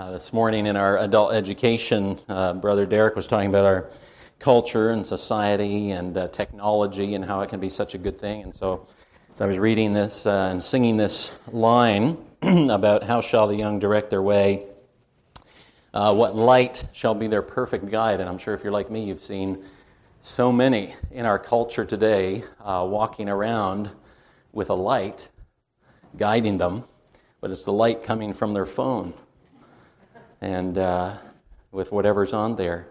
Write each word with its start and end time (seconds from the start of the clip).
Uh, 0.00 0.10
this 0.12 0.32
morning 0.32 0.66
in 0.66 0.76
our 0.76 0.96
adult 1.00 1.34
education, 1.34 2.18
uh, 2.30 2.54
Brother 2.54 2.86
Derek 2.86 3.16
was 3.16 3.26
talking 3.26 3.50
about 3.50 3.66
our 3.66 3.90
culture 4.38 4.92
and 4.92 5.06
society 5.06 5.90
and 5.90 6.16
uh, 6.16 6.26
technology 6.28 7.16
and 7.16 7.22
how 7.22 7.42
it 7.42 7.50
can 7.50 7.60
be 7.60 7.68
such 7.68 7.94
a 7.94 7.98
good 7.98 8.18
thing. 8.18 8.42
And 8.42 8.54
so, 8.54 8.86
as 9.34 9.42
I 9.42 9.46
was 9.46 9.58
reading 9.58 9.92
this 9.92 10.24
uh, 10.24 10.48
and 10.52 10.62
singing 10.62 10.96
this 10.96 11.32
line 11.48 12.16
about 12.42 13.02
how 13.02 13.20
shall 13.20 13.46
the 13.46 13.54
young 13.54 13.78
direct 13.78 14.08
their 14.08 14.22
way, 14.22 14.64
uh, 15.92 16.14
what 16.14 16.34
light 16.34 16.82
shall 16.94 17.14
be 17.14 17.26
their 17.26 17.42
perfect 17.42 17.90
guide. 17.90 18.20
And 18.20 18.28
I'm 18.30 18.38
sure 18.38 18.54
if 18.54 18.64
you're 18.64 18.72
like 18.72 18.90
me, 18.90 19.04
you've 19.04 19.20
seen 19.20 19.62
so 20.22 20.50
many 20.50 20.94
in 21.10 21.26
our 21.26 21.38
culture 21.38 21.84
today 21.84 22.42
uh, 22.64 22.86
walking 22.88 23.28
around 23.28 23.90
with 24.52 24.70
a 24.70 24.74
light 24.74 25.28
guiding 26.16 26.56
them 26.56 26.84
but 27.42 27.50
it's 27.50 27.64
the 27.64 27.72
light 27.72 28.02
coming 28.02 28.32
from 28.32 28.52
their 28.52 28.66
phone 28.66 29.14
and 30.40 30.78
uh, 30.78 31.16
with 31.72 31.92
whatever's 31.92 32.32
on 32.32 32.56
there, 32.56 32.88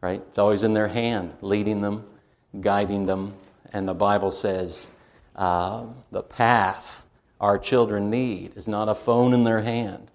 right? 0.00 0.22
It's 0.28 0.38
always 0.38 0.62
in 0.62 0.74
their 0.74 0.88
hand, 0.88 1.34
leading 1.40 1.80
them, 1.80 2.04
guiding 2.60 3.06
them. 3.06 3.34
And 3.72 3.88
the 3.88 3.94
Bible 3.94 4.30
says 4.30 4.86
uh, 5.36 5.86
the 6.10 6.22
path 6.22 7.04
our 7.40 7.58
children 7.58 8.10
need 8.10 8.56
is 8.56 8.68
not 8.68 8.88
a 8.88 8.94
phone 8.94 9.34
in 9.34 9.44
their 9.44 9.60
hand, 9.60 10.10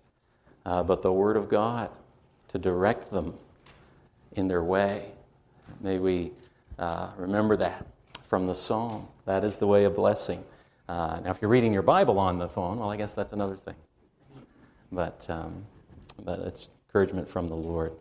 uh, 0.65 0.83
but 0.83 1.01
the 1.01 1.11
Word 1.11 1.37
of 1.37 1.49
God 1.49 1.89
to 2.47 2.57
direct 2.57 3.11
them 3.11 3.33
in 4.33 4.47
their 4.47 4.63
way. 4.63 5.11
May 5.81 5.99
we 5.99 6.31
uh, 6.79 7.11
remember 7.17 7.55
that 7.57 7.85
from 8.27 8.47
the 8.47 8.55
psalm. 8.55 9.07
That 9.25 9.43
is 9.43 9.57
the 9.57 9.67
way 9.67 9.83
of 9.83 9.95
blessing. 9.95 10.43
Uh, 10.87 11.19
now, 11.23 11.31
if 11.31 11.41
you're 11.41 11.51
reading 11.51 11.73
your 11.73 11.83
Bible 11.83 12.17
on 12.17 12.39
the 12.39 12.47
phone, 12.47 12.79
well, 12.79 12.89
I 12.89 12.95
guess 12.95 13.13
that's 13.13 13.33
another 13.33 13.55
thing. 13.55 13.75
But, 14.91 15.27
um, 15.29 15.63
but 16.25 16.39
it's 16.39 16.69
encouragement 16.87 17.29
from 17.29 17.47
the 17.47 17.55
Lord. 17.55 17.93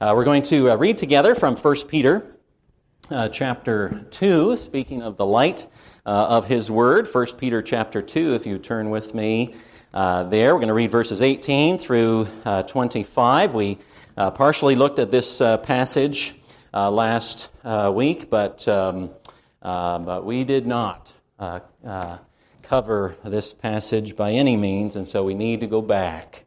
Uh, 0.00 0.12
we're 0.14 0.24
going 0.24 0.42
to 0.42 0.70
uh, 0.70 0.76
read 0.76 0.98
together 0.98 1.34
from 1.34 1.56
1 1.56 1.88
Peter 1.88 2.36
uh, 3.10 3.28
chapter 3.28 4.04
2, 4.10 4.56
speaking 4.56 5.02
of 5.02 5.16
the 5.16 5.26
light 5.26 5.66
uh, 6.06 6.08
of 6.08 6.46
his 6.46 6.70
word. 6.70 7.08
1 7.12 7.26
Peter 7.38 7.62
chapter 7.62 8.02
2, 8.02 8.34
if 8.34 8.46
you 8.46 8.58
turn 8.58 8.90
with 8.90 9.14
me 9.14 9.54
uh, 9.94 10.24
there. 10.24 10.54
We're 10.54 10.60
going 10.60 10.68
to 10.68 10.74
read 10.74 10.90
verses 10.90 11.22
18 11.22 11.78
through 11.78 12.26
25. 12.66 13.54
We 13.54 13.78
partially 14.16 14.74
looked 14.74 14.98
at 14.98 15.10
this 15.10 15.38
passage 15.38 16.34
last 16.72 17.50
week, 17.92 18.30
but, 18.30 18.66
um, 18.66 19.10
but 19.62 20.24
we 20.24 20.44
did 20.44 20.66
not 20.66 21.12
uh, 21.42 21.58
uh, 21.84 22.18
cover 22.62 23.16
this 23.24 23.52
passage 23.52 24.14
by 24.14 24.30
any 24.30 24.56
means, 24.56 24.94
and 24.94 25.08
so 25.08 25.24
we 25.24 25.34
need 25.34 25.58
to 25.58 25.66
go 25.66 25.82
back 25.82 26.44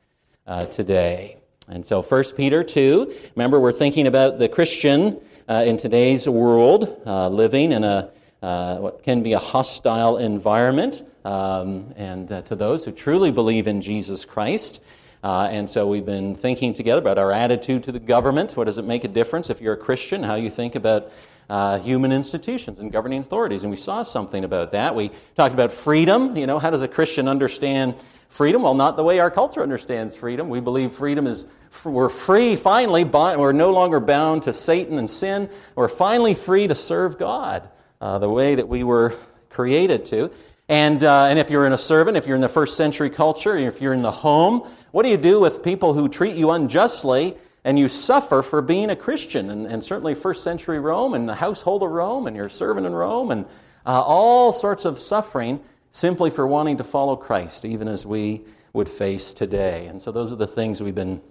uh, 0.47 0.65
today. 0.67 1.37
And 1.67 1.85
so, 1.85 2.01
1 2.01 2.23
Peter 2.35 2.63
2, 2.63 3.13
remember, 3.35 3.59
we're 3.59 3.71
thinking 3.71 4.07
about 4.07 4.37
the 4.37 4.47
Christian 4.47 5.19
uh, 5.49 5.63
in 5.65 5.77
today's 5.77 6.27
world 6.29 7.01
uh, 7.05 7.29
living 7.29 7.71
in 7.71 7.83
a 7.83 8.11
uh, 8.43 8.77
what 8.77 9.01
can 9.01 9.23
be 9.23 9.33
a 9.33 9.39
hostile 9.39 10.17
environment, 10.17 11.03
um, 11.23 11.91
and 11.95 12.27
to 12.45 12.55
those 12.55 12.85
who 12.85 12.91
truly 12.91 13.31
believe 13.31 13.65
in 13.65 13.81
Jesus 13.81 14.23
Christ. 14.23 14.81
and 15.23 15.67
so 15.67 15.87
we've 15.87 16.05
been 16.05 16.35
thinking 16.35 16.71
together 16.71 16.99
about 16.99 17.17
our 17.17 17.31
attitude 17.31 17.81
to 17.83 17.91
the 17.91 17.99
government. 17.99 18.55
What 18.55 18.65
does 18.65 18.77
it 18.77 18.85
make 18.85 19.03
a 19.03 19.07
difference 19.07 19.49
if 19.49 19.61
you're 19.61 19.73
a 19.73 19.77
Christian? 19.77 20.21
How 20.21 20.35
you 20.35 20.51
think 20.51 20.75
about 20.75 21.11
uh, 21.49 21.79
human 21.79 22.11
institutions 22.11 22.79
and 22.79 22.91
governing 22.91 23.19
authorities. 23.19 23.63
And 23.63 23.71
we 23.71 23.77
saw 23.77 24.03
something 24.03 24.43
about 24.43 24.71
that. 24.71 24.95
We 24.95 25.11
talked 25.35 25.53
about 25.53 25.71
freedom. 25.71 26.35
You 26.35 26.47
know, 26.47 26.59
how 26.59 26.69
does 26.69 26.81
a 26.81 26.87
Christian 26.87 27.27
understand 27.27 27.95
freedom? 28.29 28.63
Well, 28.63 28.73
not 28.73 28.97
the 28.97 29.03
way 29.03 29.19
our 29.19 29.31
culture 29.31 29.61
understands 29.61 30.15
freedom. 30.15 30.49
We 30.49 30.59
believe 30.59 30.93
freedom 30.93 31.27
is 31.27 31.45
we're 31.83 32.09
free 32.09 32.55
finally, 32.55 33.03
we're 33.03 33.51
no 33.51 33.71
longer 33.71 33.99
bound 33.99 34.43
to 34.43 34.53
Satan 34.53 34.97
and 34.97 35.09
sin. 35.09 35.49
We're 35.75 35.87
finally 35.87 36.35
free 36.35 36.67
to 36.67 36.75
serve 36.75 37.17
God 37.17 37.69
uh, 38.01 38.19
the 38.19 38.29
way 38.29 38.55
that 38.55 38.67
we 38.67 38.83
were 38.83 39.15
created 39.49 40.05
to. 40.05 40.31
And, 40.67 41.03
uh, 41.03 41.25
and 41.25 41.37
if 41.37 41.49
you're 41.49 41.67
in 41.67 41.73
a 41.73 41.77
servant, 41.77 42.17
if 42.17 42.25
you're 42.25 42.35
in 42.35 42.41
the 42.41 42.49
first 42.49 42.75
century 42.75 43.09
culture, 43.09 43.55
if 43.55 43.81
you're 43.81 43.93
in 43.93 44.01
the 44.01 44.11
home, 44.11 44.67
what 44.91 45.03
do 45.03 45.09
you 45.09 45.17
do 45.17 45.39
with 45.39 45.61
people 45.61 45.93
who 45.93 46.09
treat 46.09 46.35
you 46.35 46.51
unjustly 46.51 47.37
and 47.65 47.79
you 47.79 47.89
suffer 47.89 48.43
for 48.43 48.61
being 48.61 48.91
a 48.91 48.95
Christian, 48.95 49.49
and, 49.49 49.65
and 49.65 49.83
certainly 49.83 50.13
first 50.13 50.43
century 50.43 50.79
Rome 50.79 51.15
and 51.15 51.27
the 51.27 51.33
household 51.33 51.81
of 51.81 51.89
Rome, 51.89 52.27
and 52.27 52.37
you're 52.37 52.47
serving 52.47 52.85
in 52.85 52.93
Rome, 52.93 53.31
and 53.31 53.45
uh, 53.87 54.01
all 54.03 54.53
sorts 54.53 54.85
of 54.85 54.99
suffering 54.99 55.59
simply 55.91 56.29
for 56.29 56.45
wanting 56.45 56.77
to 56.77 56.83
follow 56.83 57.15
Christ, 57.15 57.65
even 57.65 57.87
as 57.87 58.05
we 58.05 58.43
would 58.73 58.87
face 58.87 59.33
today. 59.33 59.87
And 59.87 59.99
so 59.99 60.11
those 60.11 60.31
are 60.31 60.35
the 60.35 60.45
things 60.45 60.81
we've 60.81 60.93
been 60.93 61.21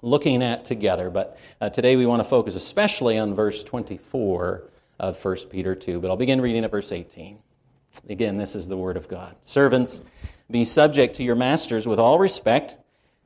looking 0.00 0.42
at 0.42 0.64
together. 0.64 1.10
But 1.10 1.38
uh, 1.60 1.68
today 1.68 1.96
we 1.96 2.06
want 2.06 2.20
to 2.20 2.28
focus 2.28 2.56
especially 2.56 3.18
on 3.18 3.34
verse 3.34 3.62
24 3.62 4.70
of 4.98 5.22
1 5.22 5.36
Peter 5.50 5.74
2. 5.74 6.00
But 6.00 6.10
I'll 6.10 6.16
begin 6.16 6.40
reading 6.40 6.64
at 6.64 6.70
verse 6.70 6.90
18. 6.90 7.38
Again, 8.08 8.38
this 8.38 8.54
is 8.54 8.66
the 8.66 8.76
Word 8.78 8.96
of 8.96 9.08
God. 9.08 9.36
Servants, 9.42 10.00
be 10.50 10.64
subject 10.64 11.16
to 11.16 11.22
your 11.22 11.34
masters 11.34 11.86
with 11.86 11.98
all 11.98 12.18
respect 12.18 12.76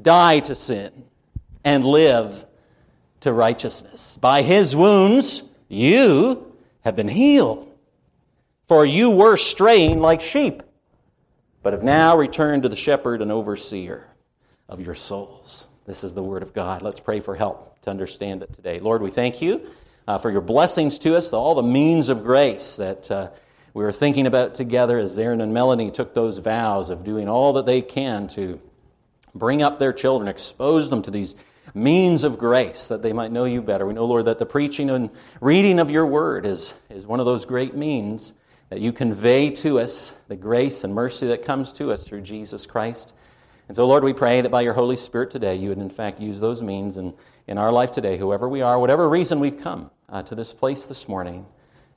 die 0.00 0.40
to 0.40 0.54
sin 0.54 0.92
and 1.64 1.84
live 1.84 2.44
to 3.20 3.32
righteousness. 3.32 4.18
By 4.20 4.42
his 4.42 4.76
wounds, 4.76 5.42
you 5.68 6.52
have 6.82 6.96
been 6.96 7.08
healed. 7.08 7.70
For 8.68 8.84
you 8.84 9.10
were 9.10 9.36
straying 9.36 10.00
like 10.00 10.20
sheep, 10.20 10.62
but 11.62 11.72
have 11.74 11.82
now 11.82 12.16
returned 12.16 12.62
to 12.62 12.68
the 12.68 12.76
shepherd 12.76 13.20
and 13.20 13.30
overseer 13.30 14.06
of 14.68 14.80
your 14.80 14.94
souls. 14.94 15.68
This 15.86 16.02
is 16.02 16.14
the 16.14 16.22
word 16.22 16.42
of 16.42 16.54
God. 16.54 16.80
Let's 16.80 17.00
pray 17.00 17.20
for 17.20 17.34
help 17.34 17.78
to 17.82 17.90
understand 17.90 18.42
it 18.42 18.52
today. 18.54 18.80
Lord, 18.80 19.02
we 19.02 19.10
thank 19.10 19.42
you 19.42 19.68
uh, 20.08 20.18
for 20.18 20.30
your 20.30 20.40
blessings 20.40 20.98
to 21.00 21.16
us, 21.16 21.32
all 21.32 21.54
the 21.54 21.62
means 21.62 22.08
of 22.08 22.24
grace 22.24 22.76
that 22.76 23.10
uh, 23.10 23.30
we 23.74 23.84
were 23.84 23.92
thinking 23.92 24.26
about 24.26 24.54
together 24.54 24.98
as 24.98 25.18
Aaron 25.18 25.40
and 25.40 25.52
Melanie 25.52 25.90
took 25.90 26.14
those 26.14 26.38
vows 26.38 26.88
of 26.88 27.04
doing 27.04 27.28
all 27.28 27.54
that 27.54 27.66
they 27.66 27.82
can 27.82 28.28
to 28.28 28.60
Bring 29.34 29.62
up 29.62 29.78
their 29.78 29.92
children, 29.92 30.28
expose 30.28 30.90
them 30.90 31.02
to 31.02 31.10
these 31.10 31.34
means 31.74 32.24
of 32.24 32.38
grace 32.38 32.88
that 32.88 33.02
they 33.02 33.12
might 33.12 33.32
know 33.32 33.44
you 33.44 33.62
better. 33.62 33.86
We 33.86 33.94
know, 33.94 34.04
Lord, 34.04 34.26
that 34.26 34.38
the 34.38 34.46
preaching 34.46 34.90
and 34.90 35.10
reading 35.40 35.78
of 35.78 35.90
your 35.90 36.06
word 36.06 36.46
is, 36.46 36.74
is 36.90 37.06
one 37.06 37.20
of 37.20 37.26
those 37.26 37.44
great 37.44 37.74
means 37.74 38.34
that 38.70 38.80
you 38.80 38.92
convey 38.92 39.50
to 39.50 39.78
us 39.78 40.12
the 40.28 40.36
grace 40.36 40.84
and 40.84 40.94
mercy 40.94 41.26
that 41.28 41.42
comes 41.42 41.72
to 41.74 41.92
us 41.92 42.04
through 42.04 42.22
Jesus 42.22 42.66
Christ. 42.66 43.12
And 43.68 43.76
so, 43.76 43.86
Lord, 43.86 44.04
we 44.04 44.12
pray 44.12 44.40
that 44.40 44.50
by 44.50 44.60
your 44.60 44.74
Holy 44.74 44.96
Spirit 44.96 45.30
today, 45.30 45.56
you 45.56 45.70
would 45.70 45.78
in 45.78 45.90
fact 45.90 46.20
use 46.20 46.38
those 46.38 46.62
means 46.62 46.96
in, 46.96 47.14
in 47.46 47.56
our 47.56 47.72
life 47.72 47.92
today, 47.92 48.18
whoever 48.18 48.48
we 48.48 48.62
are, 48.62 48.78
whatever 48.78 49.08
reason 49.08 49.40
we've 49.40 49.58
come 49.58 49.90
uh, 50.08 50.22
to 50.22 50.34
this 50.34 50.52
place 50.52 50.84
this 50.84 51.08
morning. 51.08 51.46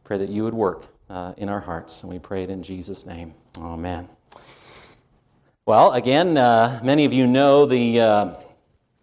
Pray 0.04 0.18
that 0.18 0.30
you 0.30 0.44
would 0.44 0.54
work 0.54 0.86
uh, 1.10 1.34
in 1.38 1.50
our 1.50 1.60
hearts. 1.60 2.04
And 2.04 2.12
we 2.12 2.20
pray 2.20 2.44
it 2.44 2.50
in 2.50 2.64
Jesus' 2.64 3.06
name. 3.06 3.34
Amen. 3.58 4.08
Well, 5.68 5.92
again, 5.92 6.38
uh, 6.38 6.80
many 6.82 7.04
of 7.04 7.12
you 7.12 7.28
know 7.28 7.66
the 7.66 8.00
uh, 8.00 8.34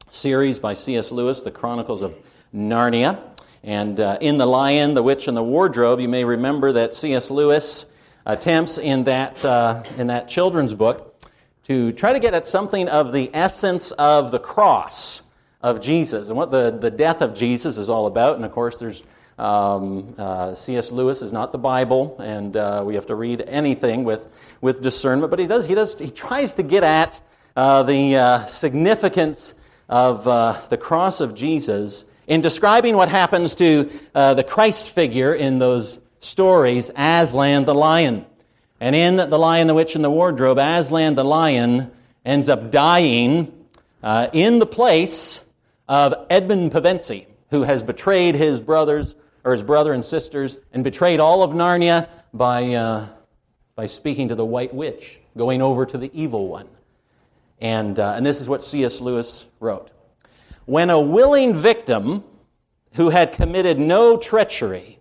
series 0.08 0.58
by 0.58 0.72
C.S. 0.72 1.12
Lewis, 1.12 1.42
The 1.42 1.50
Chronicles 1.50 2.00
of 2.00 2.14
Narnia. 2.54 3.20
And 3.62 4.00
uh, 4.00 4.16
in 4.22 4.38
The 4.38 4.46
Lion, 4.46 4.94
the 4.94 5.02
Witch, 5.02 5.28
and 5.28 5.36
the 5.36 5.42
Wardrobe, 5.42 6.00
you 6.00 6.08
may 6.08 6.24
remember 6.24 6.72
that 6.72 6.94
C.S. 6.94 7.30
Lewis 7.30 7.84
attempts 8.24 8.78
in 8.78 9.04
that, 9.04 9.44
uh, 9.44 9.82
in 9.98 10.06
that 10.06 10.26
children's 10.26 10.72
book 10.72 11.22
to 11.64 11.92
try 11.92 12.14
to 12.14 12.18
get 12.18 12.32
at 12.32 12.46
something 12.46 12.88
of 12.88 13.12
the 13.12 13.30
essence 13.34 13.90
of 13.90 14.30
the 14.30 14.38
cross 14.38 15.20
of 15.60 15.82
Jesus 15.82 16.28
and 16.28 16.36
what 16.38 16.50
the, 16.50 16.70
the 16.70 16.90
death 16.90 17.20
of 17.20 17.34
Jesus 17.34 17.76
is 17.76 17.90
all 17.90 18.06
about. 18.06 18.36
And 18.36 18.44
of 18.46 18.52
course, 18.52 18.78
there's 18.78 19.02
um, 19.38 20.14
uh, 20.16 20.54
C.S. 20.54 20.92
Lewis 20.92 21.22
is 21.22 21.32
not 21.32 21.52
the 21.52 21.58
Bible, 21.58 22.16
and 22.20 22.56
uh, 22.56 22.82
we 22.86 22.94
have 22.94 23.06
to 23.06 23.14
read 23.14 23.42
anything 23.42 24.04
with, 24.04 24.22
with 24.64 24.82
discernment. 24.82 25.28
But 25.28 25.40
he 25.40 25.46
does, 25.46 25.66
he 25.66 25.74
does, 25.74 25.94
he 25.98 26.10
tries 26.10 26.54
to 26.54 26.62
get 26.62 26.82
at 26.82 27.20
uh, 27.54 27.82
the 27.82 28.16
uh, 28.16 28.46
significance 28.46 29.52
of 29.90 30.26
uh, 30.26 30.62
the 30.70 30.78
cross 30.78 31.20
of 31.20 31.34
Jesus 31.34 32.06
in 32.26 32.40
describing 32.40 32.96
what 32.96 33.10
happens 33.10 33.54
to 33.56 33.90
uh, 34.14 34.32
the 34.32 34.42
Christ 34.42 34.88
figure 34.88 35.34
in 35.34 35.58
those 35.58 35.98
stories, 36.20 36.90
Aslan 36.96 37.66
the 37.66 37.74
lion. 37.74 38.24
And 38.80 38.96
in 38.96 39.16
The 39.16 39.38
Lion, 39.38 39.66
the 39.66 39.74
Witch, 39.74 39.94
and 39.96 40.04
the 40.04 40.10
Wardrobe, 40.10 40.58
Aslan 40.58 41.14
the 41.14 41.24
lion 41.24 41.90
ends 42.24 42.48
up 42.48 42.70
dying 42.70 43.52
in 44.32 44.58
the 44.58 44.66
place 44.66 45.40
of 45.88 46.26
Edmund 46.30 46.72
Pevensie, 46.72 47.26
who 47.50 47.62
has 47.62 47.82
betrayed 47.82 48.34
his 48.34 48.60
brothers 48.60 49.14
or 49.44 49.52
his 49.52 49.62
brother 49.62 49.92
and 49.92 50.04
sisters 50.04 50.56
and 50.72 50.82
betrayed 50.82 51.20
all 51.20 51.42
of 51.42 51.50
Narnia 51.52 52.08
by, 52.32 52.74
uh, 52.74 53.08
by 53.76 53.86
speaking 53.86 54.28
to 54.28 54.34
the 54.34 54.44
White 54.44 54.72
Witch, 54.72 55.20
going 55.36 55.60
over 55.60 55.84
to 55.86 55.98
the 55.98 56.10
evil 56.12 56.48
one. 56.48 56.68
And, 57.60 57.98
uh, 57.98 58.14
and 58.16 58.24
this 58.24 58.40
is 58.40 58.48
what 58.48 58.62
C.S. 58.62 59.00
Lewis 59.00 59.46
wrote 59.60 59.90
When 60.66 60.90
a 60.90 61.00
willing 61.00 61.54
victim 61.54 62.24
who 62.94 63.10
had 63.10 63.32
committed 63.32 63.78
no 63.78 64.16
treachery 64.16 64.98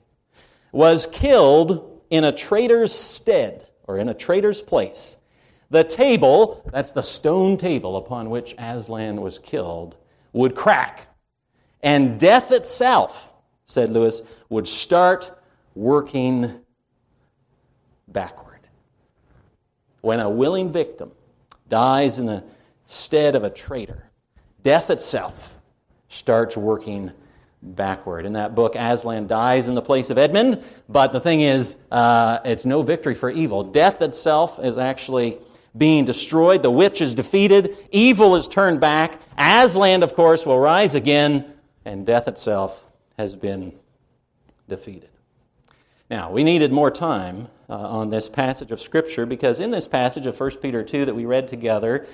was 0.72 1.08
killed 1.12 2.02
in 2.10 2.24
a 2.24 2.32
traitor's 2.32 2.92
stead 2.92 3.68
or 3.88 3.98
in 3.98 4.10
a 4.10 4.14
traitor's 4.14 4.62
place, 4.62 5.18
the 5.70 5.84
table, 5.84 6.68
that's 6.72 6.92
the 6.92 7.02
stone 7.02 7.58
table 7.58 7.98
upon 7.98 8.30
which 8.30 8.56
Aslan 8.58 9.22
was 9.22 9.40
killed, 9.40 9.96
would 10.32 10.56
crack, 10.56 11.08
and 11.82 12.20
death 12.20 12.52
itself, 12.52 13.34
said 13.66 13.90
Lewis, 13.90 14.22
would 14.50 14.68
start 14.68 15.32
working 15.76 16.62
backward. 18.08 18.53
When 20.04 20.20
a 20.20 20.30
willing 20.30 20.70
victim 20.70 21.14
dies 21.70 22.20
in 22.20 22.26
the 22.26 22.44
stead 22.86 23.36
of 23.36 23.46
a 23.46 23.50
traitor, 23.50 24.10
death 24.62 24.90
itself 24.90 25.58
starts 26.10 26.58
working 26.58 27.10
backward. 27.62 28.26
In 28.26 28.34
that 28.34 28.54
book, 28.54 28.76
Aslan 28.76 29.28
dies 29.28 29.70
in 29.70 29.76
the 29.76 29.82
place 29.82 30.10
of 30.10 30.18
Edmund, 30.18 30.62
but 30.90 31.14
the 31.14 31.22
thing 31.22 31.40
is, 31.40 31.78
uh, 31.90 32.40
it's 32.44 32.66
no 32.66 32.82
victory 32.82 33.16
for 33.16 33.30
evil. 33.30 33.64
Death 33.64 34.02
itself 34.02 34.60
is 34.62 34.78
actually 34.78 35.40
being 35.78 36.04
destroyed. 36.04 36.64
The 36.64 36.70
witch 36.70 37.00
is 37.00 37.16
defeated. 37.16 37.78
Evil 37.94 38.36
is 38.36 38.50
turned 38.50 38.82
back. 38.82 39.22
Aslan, 39.38 40.04
of 40.04 40.16
course, 40.16 40.46
will 40.46 40.60
rise 40.60 40.96
again, 40.96 41.54
and 41.86 42.06
death 42.06 42.28
itself 42.28 42.86
has 43.18 43.38
been 43.38 43.74
defeated. 44.68 45.13
Now, 46.14 46.30
we 46.30 46.44
needed 46.44 46.72
more 46.72 46.92
time 46.92 47.48
uh, 47.68 47.74
on 47.74 48.10
this 48.10 48.30
passage 48.30 48.70
of 48.70 48.80
Scripture 48.80 49.26
because 49.26 49.60
in 49.60 49.72
this 49.72 49.88
passage 49.88 50.28
of 50.28 50.40
1 50.40 50.58
Peter 50.58 50.84
2 50.84 51.06
that 51.06 51.16
we 51.16 51.26
read 51.26 51.48
together 51.48 52.06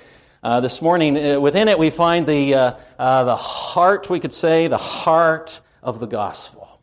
uh, 0.42 0.60
this 0.60 0.80
morning, 0.80 1.18
uh, 1.18 1.38
within 1.38 1.68
it 1.68 1.78
we 1.78 1.90
find 1.90 2.26
the, 2.26 2.54
uh, 2.54 2.74
uh, 2.98 3.24
the 3.24 3.36
heart, 3.36 4.08
we 4.08 4.18
could 4.18 4.32
say, 4.32 4.68
the 4.68 4.78
heart 4.78 5.60
of 5.82 6.00
the 6.00 6.06
gospel, 6.06 6.80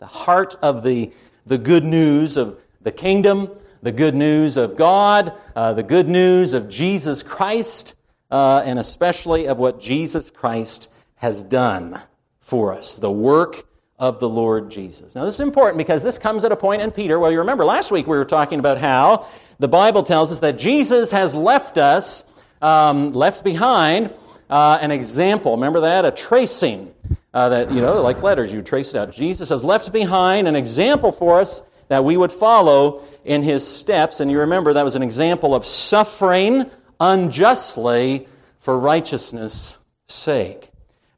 the 0.00 0.06
heart 0.06 0.54
of 0.60 0.82
the, 0.82 1.10
the 1.46 1.56
good 1.56 1.82
news 1.82 2.36
of 2.36 2.60
the 2.82 2.92
kingdom, 2.92 3.48
the 3.82 3.92
good 3.92 4.14
news 4.14 4.58
of 4.58 4.76
God, 4.76 5.32
uh, 5.56 5.72
the 5.72 5.82
good 5.82 6.10
news 6.10 6.52
of 6.52 6.68
Jesus 6.68 7.22
Christ, 7.22 7.94
and 8.30 8.78
especially 8.78 9.48
of 9.48 9.58
what 9.58 9.80
Jesus 9.80 10.28
Christ 10.28 10.90
has 11.14 11.42
done 11.42 11.98
for 12.42 12.74
us, 12.74 12.96
the 12.96 13.10
work 13.10 13.64
of 14.00 14.18
the 14.18 14.28
Lord 14.28 14.70
Jesus. 14.70 15.14
Now, 15.14 15.26
this 15.26 15.34
is 15.34 15.40
important 15.40 15.76
because 15.76 16.02
this 16.02 16.18
comes 16.18 16.44
at 16.46 16.50
a 16.50 16.56
point 16.56 16.80
in 16.80 16.90
Peter. 16.90 17.18
Well, 17.18 17.30
you 17.30 17.38
remember 17.38 17.66
last 17.66 17.90
week 17.90 18.06
we 18.06 18.16
were 18.16 18.24
talking 18.24 18.58
about 18.58 18.78
how 18.78 19.26
the 19.58 19.68
Bible 19.68 20.02
tells 20.02 20.32
us 20.32 20.40
that 20.40 20.58
Jesus 20.58 21.12
has 21.12 21.34
left 21.34 21.76
us, 21.76 22.24
um, 22.62 23.12
left 23.12 23.44
behind 23.44 24.12
uh, 24.48 24.78
an 24.80 24.90
example. 24.90 25.52
Remember 25.52 25.80
that? 25.80 26.06
A 26.06 26.10
tracing. 26.10 26.94
Uh, 27.32 27.48
that, 27.50 27.70
you 27.70 27.80
know, 27.80 28.02
like 28.02 28.22
letters, 28.22 28.52
you 28.52 28.60
trace 28.60 28.88
it 28.88 28.96
out. 28.96 29.12
Jesus 29.12 29.50
has 29.50 29.62
left 29.62 29.92
behind 29.92 30.48
an 30.48 30.56
example 30.56 31.12
for 31.12 31.38
us 31.38 31.62
that 31.86 32.04
we 32.04 32.16
would 32.16 32.32
follow 32.32 33.04
in 33.24 33.42
his 33.42 33.64
steps. 33.64 34.18
And 34.18 34.30
you 34.30 34.40
remember 34.40 34.72
that 34.72 34.84
was 34.84 34.96
an 34.96 35.02
example 35.02 35.54
of 35.54 35.64
suffering 35.64 36.68
unjustly 36.98 38.26
for 38.58 38.76
righteousness' 38.76 39.78
sake. 40.08 40.69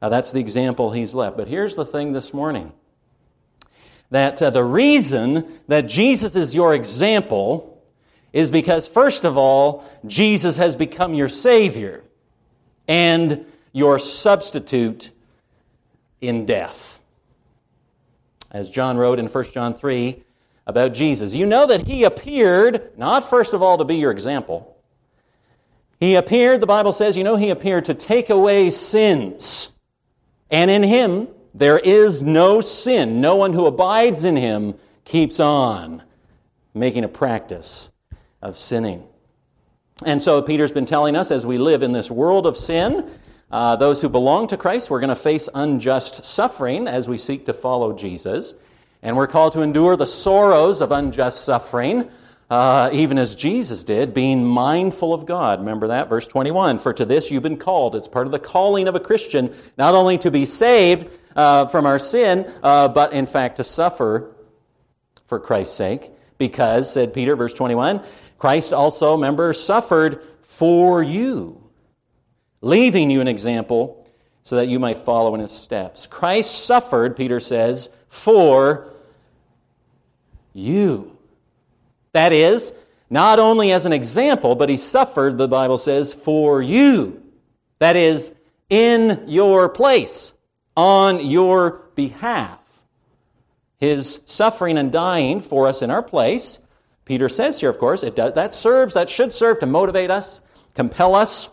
Uh, 0.03 0.09
that's 0.09 0.33
the 0.33 0.39
example 0.41 0.91
he's 0.91 1.13
left. 1.13 1.37
But 1.37 1.47
here's 1.47 1.75
the 1.75 1.85
thing 1.85 2.11
this 2.11 2.33
morning 2.33 2.73
that 4.11 4.41
uh, 4.41 4.49
the 4.49 4.63
reason 4.63 5.61
that 5.69 5.87
Jesus 5.87 6.35
is 6.35 6.53
your 6.53 6.75
example 6.75 7.81
is 8.33 8.51
because, 8.51 8.85
first 8.85 9.23
of 9.23 9.37
all, 9.37 9.89
Jesus 10.05 10.57
has 10.57 10.75
become 10.75 11.13
your 11.13 11.29
Savior 11.29 12.03
and 12.85 13.45
your 13.71 13.97
substitute 13.97 15.09
in 16.19 16.45
death. 16.45 16.99
As 18.51 18.69
John 18.69 18.97
wrote 18.97 19.19
in 19.19 19.27
1 19.27 19.43
John 19.53 19.73
3 19.73 20.21
about 20.67 20.93
Jesus, 20.93 21.33
you 21.33 21.45
know 21.45 21.65
that 21.67 21.87
he 21.87 22.03
appeared, 22.03 22.91
not 22.97 23.29
first 23.29 23.53
of 23.53 23.61
all 23.61 23.77
to 23.77 23.85
be 23.85 23.95
your 23.95 24.11
example. 24.11 24.75
He 26.01 26.15
appeared, 26.15 26.59
the 26.59 26.67
Bible 26.67 26.91
says, 26.91 27.15
you 27.15 27.23
know, 27.23 27.37
he 27.37 27.51
appeared 27.51 27.85
to 27.85 27.93
take 27.93 28.29
away 28.29 28.69
sins. 28.69 29.69
And 30.49 30.69
in 30.69 30.83
him 30.83 31.27
there 31.53 31.77
is 31.77 32.23
no 32.23 32.61
sin. 32.61 33.21
No 33.21 33.35
one 33.35 33.53
who 33.53 33.65
abides 33.65 34.25
in 34.25 34.35
him 34.35 34.75
keeps 35.05 35.39
on 35.39 36.03
making 36.73 37.03
a 37.03 37.07
practice 37.07 37.89
of 38.41 38.57
sinning. 38.57 39.03
And 40.05 40.21
so 40.21 40.41
Peter's 40.41 40.71
been 40.71 40.85
telling 40.85 41.15
us 41.15 41.31
as 41.31 41.45
we 41.45 41.57
live 41.57 41.83
in 41.83 41.91
this 41.91 42.09
world 42.09 42.45
of 42.45 42.57
sin, 42.57 43.09
uh, 43.51 43.75
those 43.75 44.01
who 44.01 44.09
belong 44.09 44.47
to 44.47 44.57
Christ, 44.57 44.89
we're 44.89 44.99
going 44.99 45.09
to 45.09 45.15
face 45.15 45.47
unjust 45.53 46.25
suffering 46.25 46.87
as 46.87 47.07
we 47.07 47.17
seek 47.17 47.45
to 47.45 47.53
follow 47.53 47.93
Jesus. 47.93 48.55
And 49.03 49.15
we're 49.15 49.27
called 49.27 49.53
to 49.53 49.61
endure 49.61 49.95
the 49.95 50.07
sorrows 50.07 50.81
of 50.81 50.91
unjust 50.91 51.45
suffering 51.45 52.09
uh, 52.53 52.91
even 52.93 53.17
as 53.17 53.33
Jesus 53.33 53.83
did, 53.83 54.13
being 54.13 54.45
mindful 54.45 55.11
of 55.11 55.25
God. 55.25 55.61
Remember 55.61 55.87
that? 55.87 56.07
Verse 56.07 56.27
21 56.27 56.77
For 56.77 56.93
to 56.93 57.03
this 57.03 57.31
you've 57.31 57.41
been 57.41 57.57
called. 57.57 57.95
It's 57.95 58.07
part 58.07 58.27
of 58.27 58.31
the 58.31 58.37
calling 58.37 58.87
of 58.87 58.93
a 58.93 58.99
Christian, 58.99 59.55
not 59.75 59.95
only 59.95 60.19
to 60.19 60.29
be 60.29 60.45
saved 60.45 61.09
uh, 61.35 61.65
from 61.65 61.87
our 61.87 61.97
sin, 61.97 62.45
uh, 62.61 62.89
but 62.89 63.13
in 63.13 63.25
fact 63.25 63.55
to 63.55 63.63
suffer 63.63 64.35
for 65.25 65.39
Christ's 65.39 65.75
sake. 65.75 66.11
Because, 66.37 66.93
said 66.93 67.11
Peter, 67.11 67.35
verse 67.35 67.53
21, 67.53 68.03
Christ 68.37 68.71
also, 68.71 69.13
remember, 69.13 69.51
suffered 69.53 70.21
for 70.43 71.01
you, 71.01 71.59
leaving 72.61 73.09
you 73.09 73.19
an 73.19 73.27
example 73.27 74.07
so 74.43 74.57
that 74.57 74.67
you 74.67 74.77
might 74.77 74.99
follow 74.99 75.33
in 75.33 75.41
his 75.41 75.51
steps. 75.51 76.05
Christ 76.05 76.65
suffered, 76.65 77.15
Peter 77.17 77.39
says, 77.39 77.89
for 78.09 78.93
you. 80.53 81.12
That 82.13 82.31
is, 82.31 82.71
not 83.09 83.39
only 83.39 83.71
as 83.71 83.85
an 83.85 83.93
example, 83.93 84.55
but 84.55 84.69
he 84.69 84.77
suffered, 84.77 85.37
the 85.37 85.47
Bible 85.47 85.77
says, 85.77 86.13
for 86.13 86.61
you. 86.61 87.21
That 87.79 87.95
is, 87.95 88.31
in 88.69 89.25
your 89.27 89.69
place, 89.69 90.33
on 90.75 91.25
your 91.25 91.81
behalf. 91.95 92.59
His 93.77 94.19
suffering 94.25 94.77
and 94.77 94.91
dying 94.91 95.41
for 95.41 95.67
us 95.67 95.81
in 95.81 95.91
our 95.91 96.01
place, 96.01 96.59
Peter 97.05 97.27
says 97.27 97.59
here, 97.59 97.69
of 97.69 97.79
course, 97.79 98.01
it 98.01 98.15
does, 98.15 98.33
that 98.35 98.53
serves, 98.53 98.93
that 98.93 99.09
should 99.09 99.33
serve 99.33 99.59
to 99.59 99.65
motivate 99.65 100.09
us, 100.09 100.41
compel 100.73 101.15
us 101.15 101.49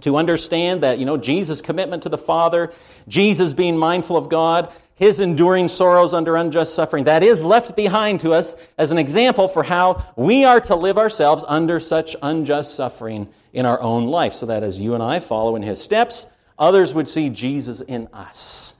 to 0.00 0.16
understand 0.16 0.82
that, 0.82 0.98
you 0.98 1.06
know, 1.06 1.16
Jesus' 1.16 1.60
commitment 1.60 2.02
to 2.02 2.08
the 2.08 2.18
Father, 2.18 2.72
Jesus 3.08 3.52
being 3.52 3.78
mindful 3.78 4.16
of 4.16 4.28
God, 4.28 4.72
his 4.96 5.20
enduring 5.20 5.68
sorrows 5.68 6.12
under 6.12 6.36
unjust 6.36 6.74
suffering. 6.74 7.04
That 7.04 7.22
is 7.22 7.44
left 7.44 7.76
behind 7.76 8.20
to 8.20 8.32
us 8.32 8.56
as 8.76 8.90
an 8.90 8.98
example 8.98 9.46
for 9.46 9.62
how 9.62 10.04
we 10.16 10.44
are 10.44 10.60
to 10.62 10.74
live 10.74 10.98
ourselves 10.98 11.44
under 11.46 11.78
such 11.78 12.16
unjust 12.20 12.74
suffering 12.74 13.28
in 13.52 13.66
our 13.66 13.80
own 13.80 14.06
life, 14.06 14.34
so 14.34 14.46
that 14.46 14.62
as 14.62 14.78
you 14.78 14.94
and 14.94 15.02
I 15.02 15.20
follow 15.20 15.54
in 15.56 15.62
his 15.62 15.80
steps, 15.80 16.26
others 16.58 16.94
would 16.94 17.08
see 17.08 17.28
Jesus 17.30 17.80
in 17.80 18.08
us. 18.12 18.74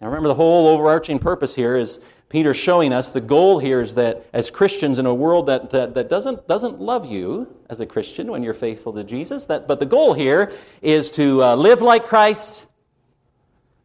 Now 0.00 0.08
remember, 0.08 0.28
the 0.28 0.34
whole 0.34 0.68
overarching 0.68 1.18
purpose 1.18 1.54
here 1.54 1.76
is 1.76 1.98
Peter 2.28 2.54
showing 2.54 2.92
us 2.92 3.10
the 3.10 3.20
goal 3.20 3.58
here 3.58 3.80
is 3.80 3.94
that 3.94 4.26
as 4.32 4.50
Christians 4.50 4.98
in 4.98 5.06
a 5.06 5.14
world 5.14 5.46
that, 5.46 5.70
that, 5.70 5.94
that 5.94 6.08
doesn't, 6.08 6.46
doesn't 6.48 6.80
love 6.80 7.06
you 7.06 7.46
as 7.70 7.80
a 7.80 7.86
Christian 7.86 8.30
when 8.30 8.42
you're 8.42 8.54
faithful 8.54 8.92
to 8.94 9.04
Jesus, 9.04 9.46
that, 9.46 9.66
but 9.68 9.80
the 9.80 9.86
goal 9.86 10.12
here 10.12 10.52
is 10.82 11.10
to 11.12 11.42
uh, 11.42 11.54
live 11.56 11.82
like 11.82 12.06
Christ, 12.06 12.66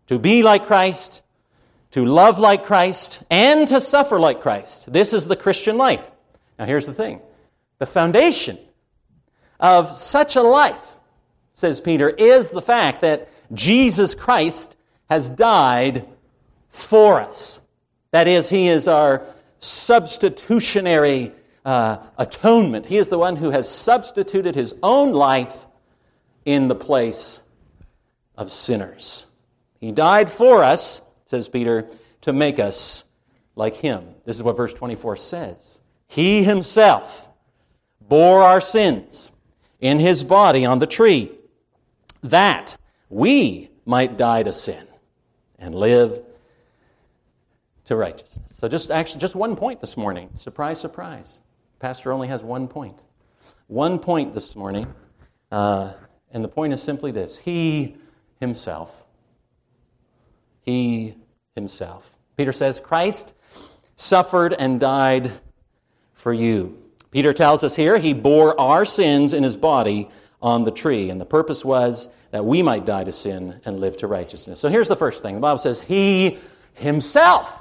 to 0.07 0.17
be 0.17 0.41
like 0.43 0.65
Christ, 0.65 1.21
to 1.91 2.05
love 2.05 2.39
like 2.39 2.65
Christ, 2.65 3.21
and 3.29 3.67
to 3.67 3.81
suffer 3.81 4.19
like 4.19 4.41
Christ. 4.41 4.91
This 4.91 5.13
is 5.13 5.25
the 5.25 5.36
Christian 5.36 5.77
life. 5.77 6.10
Now, 6.57 6.65
here's 6.65 6.86
the 6.86 6.93
thing 6.93 7.21
the 7.79 7.86
foundation 7.86 8.57
of 9.60 9.98
such 9.98 10.36
a 10.36 10.41
life, 10.41 11.00
says 11.53 11.81
Peter, 11.81 12.10
is 12.10 12.50
the 12.50 12.62
fact 12.62 13.01
that 13.01 13.29
Jesus 13.53 14.15
Christ 14.15 14.75
has 15.10 15.29
died 15.29 16.07
for 16.69 17.19
us. 17.19 17.60
That 18.12 18.27
is, 18.27 18.50
He 18.50 18.67
is 18.67 18.88
our 18.88 19.25
substitutionary 19.60 21.33
uh, 21.65 21.98
atonement. 22.17 22.86
He 22.86 22.98
is 22.98 23.10
the 23.10 23.17
one 23.17 23.36
who 23.36 23.51
has 23.51 23.69
substituted 23.69 24.55
His 24.55 24.74
own 24.81 25.12
life 25.12 25.65
in 26.45 26.67
the 26.67 26.75
place 26.75 27.41
of 28.38 28.51
sinners. 28.51 29.25
He 29.79 29.91
died 29.91 30.31
for 30.31 30.63
us, 30.63 31.01
says 31.31 31.47
Peter, 31.47 31.88
to 32.19 32.33
make 32.33 32.59
us 32.59 33.05
like 33.55 33.77
Him. 33.77 34.03
This 34.25 34.35
is 34.35 34.43
what 34.43 34.57
verse 34.57 34.73
24 34.73 35.15
says. 35.15 35.79
He 36.07 36.43
Himself 36.43 37.29
bore 38.01 38.43
our 38.43 38.59
sins 38.59 39.31
in 39.79 39.97
His 39.97 40.25
body 40.25 40.65
on 40.65 40.79
the 40.79 40.85
tree, 40.85 41.31
that 42.23 42.75
we 43.09 43.71
might 43.85 44.17
die 44.17 44.43
to 44.43 44.51
sin 44.51 44.85
and 45.57 45.73
live 45.73 46.21
to 47.85 47.95
righteousness. 47.95 48.51
So 48.51 48.67
just 48.67 48.91
actually 48.91 49.21
just 49.21 49.33
one 49.33 49.55
point 49.55 49.79
this 49.79 49.95
morning. 49.95 50.29
Surprise, 50.35 50.81
surprise. 50.81 51.39
Pastor 51.79 52.11
only 52.11 52.27
has 52.27 52.43
one 52.43 52.67
point. 52.67 53.01
One 53.67 54.00
point 54.00 54.35
this 54.35 54.53
morning. 54.55 54.93
Uh, 55.50 55.93
and 56.31 56.43
the 56.43 56.50
point 56.50 56.73
is 56.73 56.83
simply 56.83 57.11
this 57.11 57.38
He 57.38 57.95
himself. 58.41 59.00
He 60.61 61.15
himself. 61.55 62.09
Peter 62.37 62.53
says, 62.53 62.79
Christ 62.79 63.33
suffered 63.95 64.53
and 64.53 64.79
died 64.79 65.31
for 66.13 66.33
you. 66.33 66.77
Peter 67.11 67.33
tells 67.33 67.63
us 67.63 67.75
here 67.75 67.97
he 67.97 68.13
bore 68.13 68.59
our 68.59 68.85
sins 68.85 69.33
in 69.33 69.43
his 69.43 69.57
body 69.57 70.09
on 70.41 70.63
the 70.63 70.71
tree, 70.71 71.09
and 71.09 71.19
the 71.19 71.25
purpose 71.25 71.63
was 71.63 72.09
that 72.31 72.45
we 72.45 72.63
might 72.63 72.85
die 72.85 73.03
to 73.03 73.11
sin 73.11 73.59
and 73.65 73.79
live 73.79 73.97
to 73.97 74.07
righteousness. 74.07 74.59
So 74.59 74.69
here's 74.69 74.87
the 74.87 74.95
first 74.95 75.21
thing 75.21 75.35
the 75.35 75.41
Bible 75.41 75.59
says, 75.59 75.79
He 75.79 76.39
himself 76.73 77.53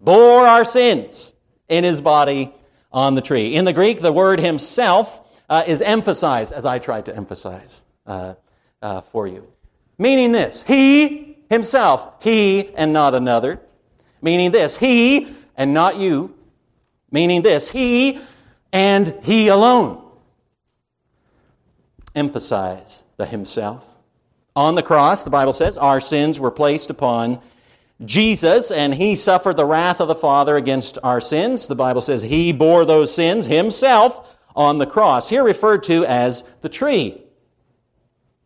bore 0.00 0.46
our 0.46 0.64
sins 0.64 1.32
in 1.68 1.84
his 1.84 2.00
body 2.00 2.54
on 2.92 3.14
the 3.14 3.20
tree. 3.20 3.56
In 3.56 3.64
the 3.64 3.72
Greek, 3.72 4.00
the 4.00 4.12
word 4.12 4.38
himself 4.38 5.20
uh, 5.48 5.64
is 5.66 5.80
emphasized, 5.80 6.52
as 6.52 6.64
I 6.64 6.78
tried 6.78 7.06
to 7.06 7.16
emphasize 7.16 7.82
uh, 8.06 8.34
uh, 8.80 9.00
for 9.00 9.26
you. 9.26 9.46
Meaning 9.98 10.32
this 10.32 10.62
He 10.62 11.33
himself, 11.50 12.22
He 12.22 12.68
and 12.74 12.92
not 12.92 13.14
another. 13.14 13.60
Meaning 14.22 14.50
this 14.50 14.76
He 14.76 15.34
and 15.56 15.74
not 15.74 15.98
you. 15.98 16.34
Meaning 17.10 17.42
this 17.42 17.68
He 17.68 18.20
and 18.72 19.14
He 19.22 19.48
alone. 19.48 20.02
Emphasize 22.14 23.04
the 23.16 23.26
Himself. 23.26 23.84
On 24.56 24.76
the 24.76 24.82
cross, 24.82 25.24
the 25.24 25.30
Bible 25.30 25.52
says, 25.52 25.76
our 25.76 26.00
sins 26.00 26.38
were 26.38 26.52
placed 26.52 26.88
upon 26.88 27.40
Jesus, 28.04 28.70
and 28.70 28.94
he 28.94 29.14
suffered 29.14 29.56
the 29.56 29.64
wrath 29.64 30.00
of 30.00 30.08
the 30.08 30.14
Father 30.14 30.56
against 30.56 30.98
our 31.02 31.20
sins. 31.20 31.66
The 31.66 31.74
Bible 31.74 32.00
says 32.00 32.22
he 32.22 32.52
bore 32.52 32.84
those 32.84 33.14
sins 33.14 33.46
himself 33.46 34.28
on 34.54 34.78
the 34.78 34.86
cross, 34.86 35.28
here 35.28 35.42
referred 35.42 35.82
to 35.84 36.04
as 36.06 36.44
the 36.60 36.68
tree. 36.68 37.20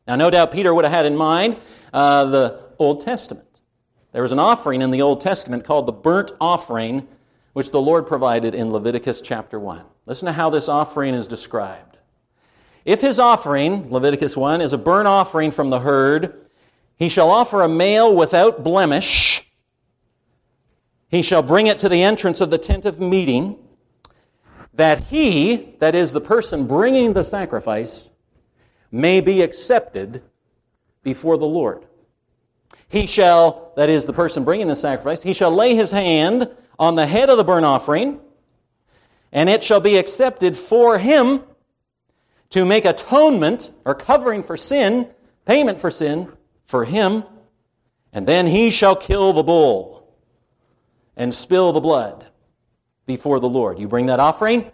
Now, 0.07 0.17
no 0.17 0.31
doubt 0.31 0.53
Peter 0.53 0.73
would 0.73 0.85
have 0.85 0.93
had 0.93 1.05
in 1.05 1.17
mind 1.17 1.59
uh, 1.93 2.25
the 2.27 2.63
Old 2.79 3.01
Testament. 3.01 3.61
There 4.13 4.23
was 4.23 4.33
an 4.33 4.39
offering 4.39 4.83
in 4.83 4.91
the 4.91 5.03
Old 5.03 5.21
Testament 5.21 5.65
called 5.65 5.87
the 5.87 5.93
burnt 5.93 6.33
offering, 6.41 7.07
which 7.53 7.71
the 7.71 7.81
Lord 7.81 8.07
provided 8.07 8.55
in 8.55 8.73
Leviticus 8.73 9.21
chapter 9.21 9.59
1. 9.59 9.83
Listen 10.07 10.27
to 10.27 10.33
how 10.33 10.51
this 10.51 10.69
offering 10.69 11.15
is 11.15 11.29
described. 11.29 11.99
If 12.85 13.01
his 13.01 13.19
offering, 13.19 13.91
Leviticus 13.91 14.37
1, 14.37 14.61
is 14.61 14.73
a 14.73 14.79
burnt 14.79 15.09
offering 15.09 15.51
from 15.51 15.69
the 15.69 15.81
herd, 15.81 16.47
he 16.97 17.09
shall 17.09 17.31
offer 17.31 17.63
a 17.63 17.69
male 17.69 18.15
without 18.15 18.65
blemish. 18.65 19.47
He 21.09 21.23
shall 21.23 21.43
bring 21.43 21.67
it 21.67 21.79
to 21.81 21.89
the 21.89 22.03
entrance 22.03 22.41
of 22.41 22.51
the 22.51 22.59
tent 22.59 22.85
of 22.87 22.99
meeting, 22.99 23.57
that 24.73 25.05
he, 25.05 25.75
that 25.81 25.95
is 25.95 26.13
the 26.13 26.21
person 26.21 26.67
bringing 26.67 27.13
the 27.13 27.25
sacrifice, 27.25 28.09
may 28.91 29.21
be 29.21 29.43
accepted 29.43 30.23
before 31.03 31.37
the 31.37 31.47
Lord. 31.47 31.88
He 32.89 33.07
shall, 33.07 33.73
that 33.77 33.91
is 33.91 34.07
the 34.07 34.13
person 34.13 34.45
bringing 34.45 34.69
the 34.69 34.77
sacrifice, 34.77 35.23
he 35.23 35.35
shall 35.35 35.53
lay 35.53 35.75
his 35.75 35.91
hand 35.91 36.51
on 36.79 36.95
the 36.95 37.07
head 37.07 37.29
of 37.29 37.37
the 37.37 37.45
burnt 37.45 37.67
offering, 37.67 38.21
and 39.33 39.49
it 39.49 39.63
shall 39.63 39.81
be 39.81 39.99
accepted 39.99 40.57
for 40.57 40.99
him 40.99 41.43
to 42.51 42.65
make 42.65 42.87
atonement 42.87 43.71
or 43.85 43.95
covering 43.95 44.43
for 44.43 44.57
sin, 44.57 45.07
payment 45.45 45.81
for 45.81 45.91
sin, 45.91 46.33
for 46.67 46.85
him, 46.85 47.25
and 48.13 48.27
then 48.27 48.47
he 48.47 48.71
shall 48.71 48.97
kill 48.97 49.35
the 49.35 49.43
bull 49.43 50.09
and 51.17 51.35
spill 51.35 51.73
the 51.73 51.81
blood 51.81 52.27
before 53.05 53.39
the 53.39 53.49
Lord. 53.49 53.79
You 53.79 53.87
bring 53.87 54.07
that 54.07 54.21
offering 54.21 54.71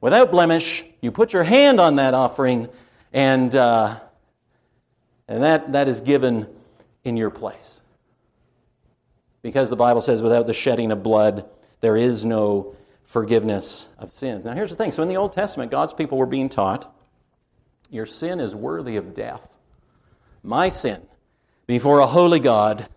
without 0.00 0.30
blemish, 0.30 0.84
you 1.00 1.10
put 1.10 1.32
your 1.32 1.42
hand 1.42 1.80
on 1.80 1.96
that 1.96 2.14
offering, 2.14 2.68
and, 3.12 3.54
uh, 3.56 3.98
and 5.26 5.42
that, 5.42 5.72
that 5.72 5.88
is 5.88 6.00
given 6.00 6.46
in 7.06 7.16
your 7.16 7.30
place. 7.30 7.80
Because 9.42 9.70
the 9.70 9.76
Bible 9.76 10.00
says, 10.00 10.22
without 10.22 10.48
the 10.48 10.52
shedding 10.52 10.90
of 10.90 11.04
blood, 11.04 11.48
there 11.80 11.96
is 11.96 12.26
no 12.26 12.74
forgiveness 13.04 13.86
of 13.96 14.12
sins. 14.12 14.44
Now, 14.44 14.54
here's 14.54 14.70
the 14.70 14.76
thing. 14.76 14.90
So, 14.90 15.04
in 15.04 15.08
the 15.08 15.16
Old 15.16 15.32
Testament, 15.32 15.70
God's 15.70 15.94
people 15.94 16.18
were 16.18 16.26
being 16.26 16.48
taught 16.48 16.92
your 17.88 18.06
sin 18.06 18.40
is 18.40 18.52
worthy 18.52 18.96
of 18.96 19.14
death. 19.14 19.46
My 20.42 20.68
sin 20.68 21.00
before 21.68 22.00
a 22.00 22.06
holy 22.06 22.40
God 22.40 22.88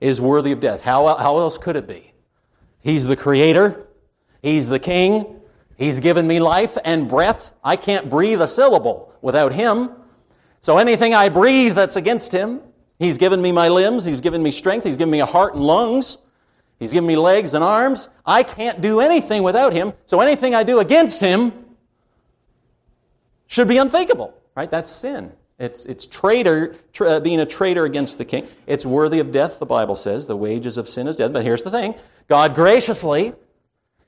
is 0.00 0.22
worthy 0.22 0.52
of 0.52 0.60
death. 0.60 0.80
How, 0.80 1.14
how 1.16 1.38
else 1.38 1.58
could 1.58 1.76
it 1.76 1.86
be? 1.86 2.14
He's 2.80 3.06
the 3.06 3.14
creator, 3.14 3.86
He's 4.42 4.70
the 4.70 4.78
king, 4.78 5.42
He's 5.76 6.00
given 6.00 6.26
me 6.26 6.40
life 6.40 6.78
and 6.82 7.10
breath. 7.10 7.52
I 7.62 7.76
can't 7.76 8.08
breathe 8.08 8.40
a 8.40 8.48
syllable 8.48 9.12
without 9.20 9.52
Him. 9.52 9.90
So 10.62 10.78
anything 10.78 11.12
I 11.12 11.28
breathe 11.28 11.74
that's 11.74 11.96
against 11.96 12.32
Him, 12.32 12.62
He's 13.02 13.18
given 13.18 13.40
me 13.42 13.52
my 13.52 13.68
limbs, 13.68 14.04
He's 14.04 14.20
given 14.20 14.42
me 14.42 14.50
strength, 14.50 14.84
He's 14.84 14.96
given 14.96 15.10
me 15.10 15.20
a 15.20 15.26
heart 15.26 15.54
and 15.54 15.64
lungs, 15.64 16.18
He's 16.78 16.92
given 16.92 17.06
me 17.06 17.16
legs 17.16 17.54
and 17.54 17.62
arms. 17.62 18.08
I 18.24 18.42
can't 18.42 18.80
do 18.80 19.00
anything 19.00 19.42
without 19.42 19.72
Him. 19.72 19.92
So 20.06 20.20
anything 20.20 20.54
I 20.54 20.62
do 20.62 20.78
against 20.78 21.20
Him 21.20 21.52
should 23.46 23.68
be 23.68 23.78
unthinkable, 23.78 24.34
right? 24.56 24.70
That's 24.70 24.90
sin. 24.90 25.32
It's, 25.58 25.86
it's 25.86 26.06
traitor, 26.06 26.74
tra- 26.92 27.10
uh, 27.10 27.20
being 27.20 27.38
a 27.38 27.46
traitor 27.46 27.84
against 27.84 28.18
the 28.18 28.24
king. 28.24 28.48
It's 28.66 28.84
worthy 28.84 29.20
of 29.20 29.30
death, 29.30 29.58
the 29.58 29.66
Bible 29.66 29.94
says. 29.94 30.26
The 30.26 30.36
wages 30.36 30.76
of 30.76 30.88
sin 30.88 31.06
is 31.06 31.16
death. 31.16 31.32
But 31.32 31.44
here's 31.44 31.62
the 31.62 31.70
thing 31.70 31.94
God 32.28 32.54
graciously, 32.54 33.32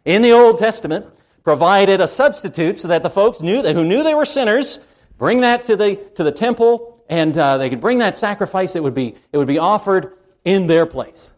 in 0.05 0.23
the 0.23 0.33
Old 0.33 0.59
Testament, 0.59 1.07
provided 1.45 2.01
a 2.01 2.09
substitute 2.09 2.79
so 2.79 2.89
that 2.89 3.03
the 3.03 3.11
folks 3.11 3.41
knew 3.41 3.63
that, 3.63 3.77
who 3.77 3.85
knew 3.85 4.03
they 4.03 4.15
were 4.15 4.25
sinners 4.25 4.81
bring 5.19 5.43
that 5.43 5.63
to 5.63 5.77
the, 5.77 5.97
to 6.17 6.25
the 6.25 6.33
temple 6.33 6.94
and 7.09 7.37
uh, 7.37 7.59
they 7.59 7.71
could 7.71 7.81
bring 7.81 7.99
that 7.99 8.17
sacrifice. 8.17 8.77
It 8.77 8.83
would, 8.83 8.95
be, 8.95 9.15
it 9.33 9.39
would 9.39 9.49
be 9.49 9.59
offered 9.59 10.19
in 10.45 10.67
their 10.67 10.87
place. 10.87 11.33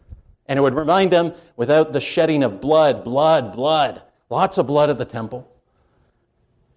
And 0.47 0.57
it 0.57 0.61
would 0.61 0.75
remind 0.75 1.11
them 1.11 1.33
without 1.55 1.91
the 1.91 1.99
shedding 1.99 2.43
of 2.43 2.61
blood, 2.61 3.03
blood, 3.03 3.53
blood, 3.53 4.01
lots 4.29 4.57
of 4.57 4.67
blood 4.67 4.89
at 4.89 4.97
the 4.97 5.05
temple, 5.05 5.49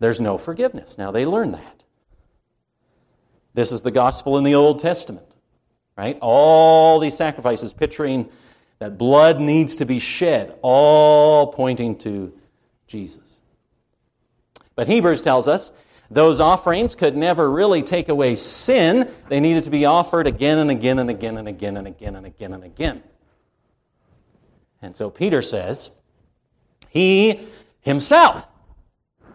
there's 0.00 0.20
no 0.20 0.38
forgiveness. 0.38 0.99
Now 0.99 1.11
they 1.11 1.26
learn 1.26 1.52
that. 1.52 1.85
This 3.54 3.73
is 3.73 3.82
the 3.82 3.90
gospel 3.90 4.38
in 4.38 4.44
the 4.44 4.54
Old 4.54 4.80
Testament, 4.80 5.26
right? 5.97 6.18
All 6.20 6.99
these 6.99 7.16
sacrifices 7.16 7.73
picturing 7.73 8.28
that 8.78 8.97
blood 8.97 9.40
needs 9.40 9.76
to 9.76 9.85
be 9.85 9.99
shed, 9.99 10.56
all 10.62 11.49
pointing 11.49 11.99
to 11.99 12.32
Jesus. 12.87 13.40
But 14.75 14.88
Hebrews 14.88 15.20
tells 15.20 15.47
us 15.47 15.73
those 16.11 16.40
offerings 16.40 16.97
could 16.97 17.17
never 17.17 17.49
really 17.49 17.83
take 17.83 18.09
away 18.09 18.35
sin. 18.35 19.11
They 19.29 19.38
needed 19.38 19.64
to 19.64 19.71
be 19.71 19.85
offered 19.85 20.26
again 20.26 20.59
and 20.59 20.71
again 20.71 20.99
and 20.99 21.09
again 21.09 21.38
and 21.38 21.47
again 21.47 21.76
and 21.76 21.87
again 21.87 22.17
and 22.17 22.26
again 22.26 22.52
and 22.52 22.64
again. 22.64 23.02
And 24.83 24.97
so 24.97 25.09
Peter 25.09 25.40
says, 25.40 25.90
He 26.88 27.49
himself 27.81 28.47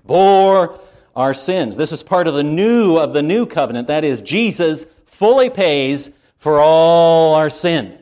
bore 0.04 0.80
our 1.16 1.34
sins. 1.34 1.78
This 1.78 1.94
is 1.94 2.04
part 2.04 2.28
of 2.28 2.34
the 2.34 2.44
new 2.44 2.98
of 2.98 3.14
the 3.14 3.24
new 3.24 3.46
covenant. 3.46 3.88
That 3.88 4.04
is, 4.04 4.22
Jesus 4.22 4.86
fully 5.06 5.50
pays 5.50 6.12
for 6.40 6.60
all 6.60 7.36
our 7.36 7.50
sin. 7.50 7.98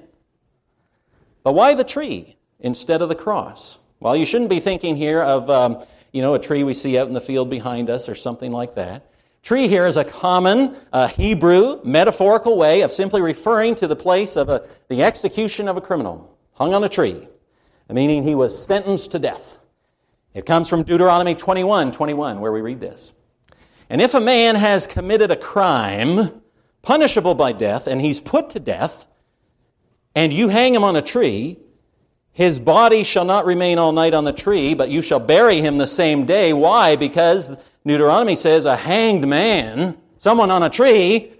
But 1.44 1.54
why 1.54 1.76
the 1.76 1.84
tree 1.84 2.38
instead 2.60 3.04
of 3.04 3.10
the 3.10 3.16
cross? 3.16 3.78
Well, 4.00 4.16
you 4.16 4.26
shouldn't 4.26 4.50
be 4.50 4.60
thinking 4.60 4.96
here 4.96 5.22
of 5.22 5.50
um, 5.50 5.86
you 6.14 6.22
know 6.22 6.36
a 6.36 6.40
tree 6.40 6.64
we 6.64 6.74
see 6.74 6.98
out 6.98 7.08
in 7.08 7.14
the 7.14 7.22
field 7.22 7.50
behind 7.50 7.90
us 7.90 8.08
or 8.08 8.16
something 8.16 8.52
like 8.52 8.76
that. 8.76 9.12
Tree 9.42 9.68
here 9.68 9.86
is 9.86 9.98
a 9.98 10.06
common 10.06 10.78
uh, 10.94 11.10
Hebrew 11.10 11.82
metaphorical 11.84 12.56
way 12.56 12.80
of 12.80 12.94
simply 12.94 13.22
referring 13.22 13.76
to 13.76 13.88
the 13.88 13.96
place 13.96 14.38
of 14.38 14.48
a, 14.48 14.66
the 14.88 15.04
execution 15.04 15.68
of 15.68 15.76
a 15.76 15.82
criminal 15.82 16.38
hung 16.54 16.74
on 16.74 16.84
a 16.86 16.90
tree, 16.90 17.28
meaning 17.90 18.24
he 18.24 18.36
was 18.36 18.66
sentenced 18.66 19.12
to 19.12 19.20
death. 19.20 19.58
It 20.34 20.46
comes 20.46 20.70
from 20.70 20.84
Deuteronomy 20.84 21.36
21 21.36 21.92
21, 21.92 22.40
where 22.40 22.52
we 22.52 22.62
read 22.62 22.80
this. 22.80 23.12
And 23.90 24.02
if 24.02 24.14
a 24.14 24.20
man 24.20 24.56
has 24.56 24.88
committed 24.88 25.30
a 25.30 25.36
crime, 25.36 26.42
punishable 26.82 27.36
by 27.36 27.52
death, 27.52 27.88
and 27.88 28.00
he's 28.00 28.20
put 28.20 28.52
to 28.52 28.60
death, 28.60 29.06
and 30.16 30.32
you 30.32 30.48
hang 30.48 30.74
him 30.74 30.84
on 30.84 30.96
a 30.96 31.02
tree, 31.02 31.60
his 32.34 32.60
body 32.60 33.04
shall 33.04 33.26
not 33.26 33.46
remain 33.46 33.78
all 33.78 33.92
night 33.92 34.16
on 34.16 34.24
the 34.24 34.34
tree, 34.34 34.74
but 34.74 34.90
you 34.90 35.02
shall 35.04 35.20
bury 35.20 35.62
him 35.62 35.78
the 35.78 35.88
same 35.88 36.26
day. 36.26 36.52
Why? 36.52 36.96
Because 36.96 37.56
Deuteronomy 37.86 38.36
says 38.36 38.66
a 38.66 38.76
hanged 38.76 39.28
man, 39.28 39.98
someone 40.18 40.50
on 40.50 40.64
a 40.64 40.70
tree, 40.70 41.34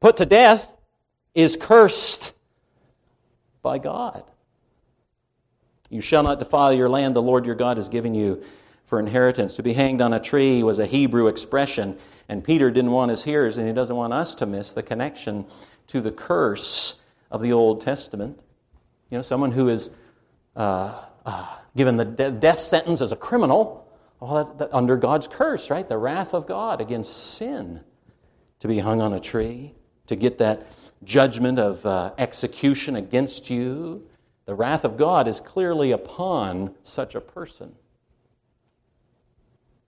put 0.00 0.16
to 0.18 0.26
death, 0.26 0.72
is 1.34 1.56
cursed 1.56 2.32
by 3.62 3.78
God. 3.78 4.22
You 5.90 6.00
shall 6.00 6.22
not 6.22 6.38
defile 6.38 6.72
your 6.72 6.88
land 6.88 7.16
the 7.16 7.22
Lord 7.22 7.44
your 7.44 7.54
God 7.56 7.78
is 7.78 7.88
giving 7.88 8.14
you 8.14 8.42
for 8.86 9.00
inheritance. 9.00 9.56
To 9.56 9.62
be 9.62 9.72
hanged 9.72 10.00
on 10.00 10.12
a 10.12 10.20
tree 10.20 10.62
was 10.62 10.78
a 10.78 10.86
Hebrew 10.86 11.26
expression, 11.26 11.98
and 12.28 12.44
Peter 12.44 12.70
didn't 12.70 12.92
want 12.92 13.10
his 13.10 13.24
hearers, 13.24 13.58
and 13.58 13.66
he 13.66 13.72
doesn't 13.72 13.96
want 13.96 14.12
us 14.12 14.36
to 14.36 14.46
miss 14.46 14.72
the 14.72 14.82
connection 14.82 15.44
to 15.88 16.00
the 16.00 16.12
curse 16.12 16.94
of 17.30 17.42
the 17.42 17.52
Old 17.52 17.80
Testament. 17.80 18.38
You 19.10 19.18
know, 19.18 19.22
someone 19.22 19.50
who 19.50 19.68
is 19.68 19.90
uh, 20.58 21.04
uh, 21.24 21.56
given 21.76 21.96
the 21.96 22.04
de- 22.04 22.32
death 22.32 22.60
sentence 22.60 23.00
as 23.00 23.12
a 23.12 23.16
criminal, 23.16 23.88
well, 24.20 24.44
that, 24.44 24.58
that, 24.58 24.74
under 24.74 24.96
God's 24.96 25.28
curse, 25.28 25.70
right? 25.70 25.88
The 25.88 25.96
wrath 25.96 26.34
of 26.34 26.46
God 26.46 26.80
against 26.80 27.34
sin. 27.34 27.80
To 28.58 28.68
be 28.68 28.80
hung 28.80 29.00
on 29.00 29.12
a 29.12 29.20
tree, 29.20 29.72
to 30.08 30.16
get 30.16 30.38
that 30.38 30.66
judgment 31.04 31.60
of 31.60 31.86
uh, 31.86 32.12
execution 32.18 32.96
against 32.96 33.48
you. 33.48 34.04
The 34.46 34.54
wrath 34.54 34.84
of 34.84 34.96
God 34.96 35.28
is 35.28 35.38
clearly 35.38 35.92
upon 35.92 36.74
such 36.82 37.14
a 37.14 37.20
person. 37.20 37.72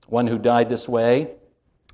One 0.07 0.29
who 0.29 0.39
died 0.39 0.69
this 0.69 0.89
way 0.89 1.33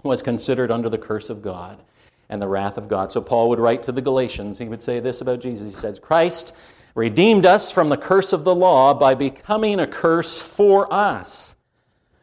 was 0.02 0.20
considered 0.20 0.70
under 0.70 0.90
the 0.90 0.98
curse 0.98 1.30
of 1.30 1.40
God 1.40 1.82
and 2.28 2.42
the 2.42 2.48
wrath 2.48 2.76
of 2.76 2.88
God. 2.88 3.10
So 3.10 3.22
Paul 3.22 3.48
would 3.48 3.58
write 3.58 3.84
to 3.84 3.92
the 3.92 4.02
Galatians, 4.02 4.58
he 4.58 4.68
would 4.68 4.82
say 4.82 5.00
this 5.00 5.22
about 5.22 5.40
Jesus. 5.40 5.74
He 5.74 5.80
says, 5.80 5.98
Christ 5.98 6.52
redeemed 6.96 7.44
us 7.44 7.70
from 7.70 7.90
the 7.90 7.96
curse 7.96 8.32
of 8.32 8.42
the 8.42 8.54
law 8.54 8.94
by 8.94 9.14
becoming 9.14 9.78
a 9.78 9.86
curse 9.86 10.40
for 10.40 10.92
us. 10.92 11.54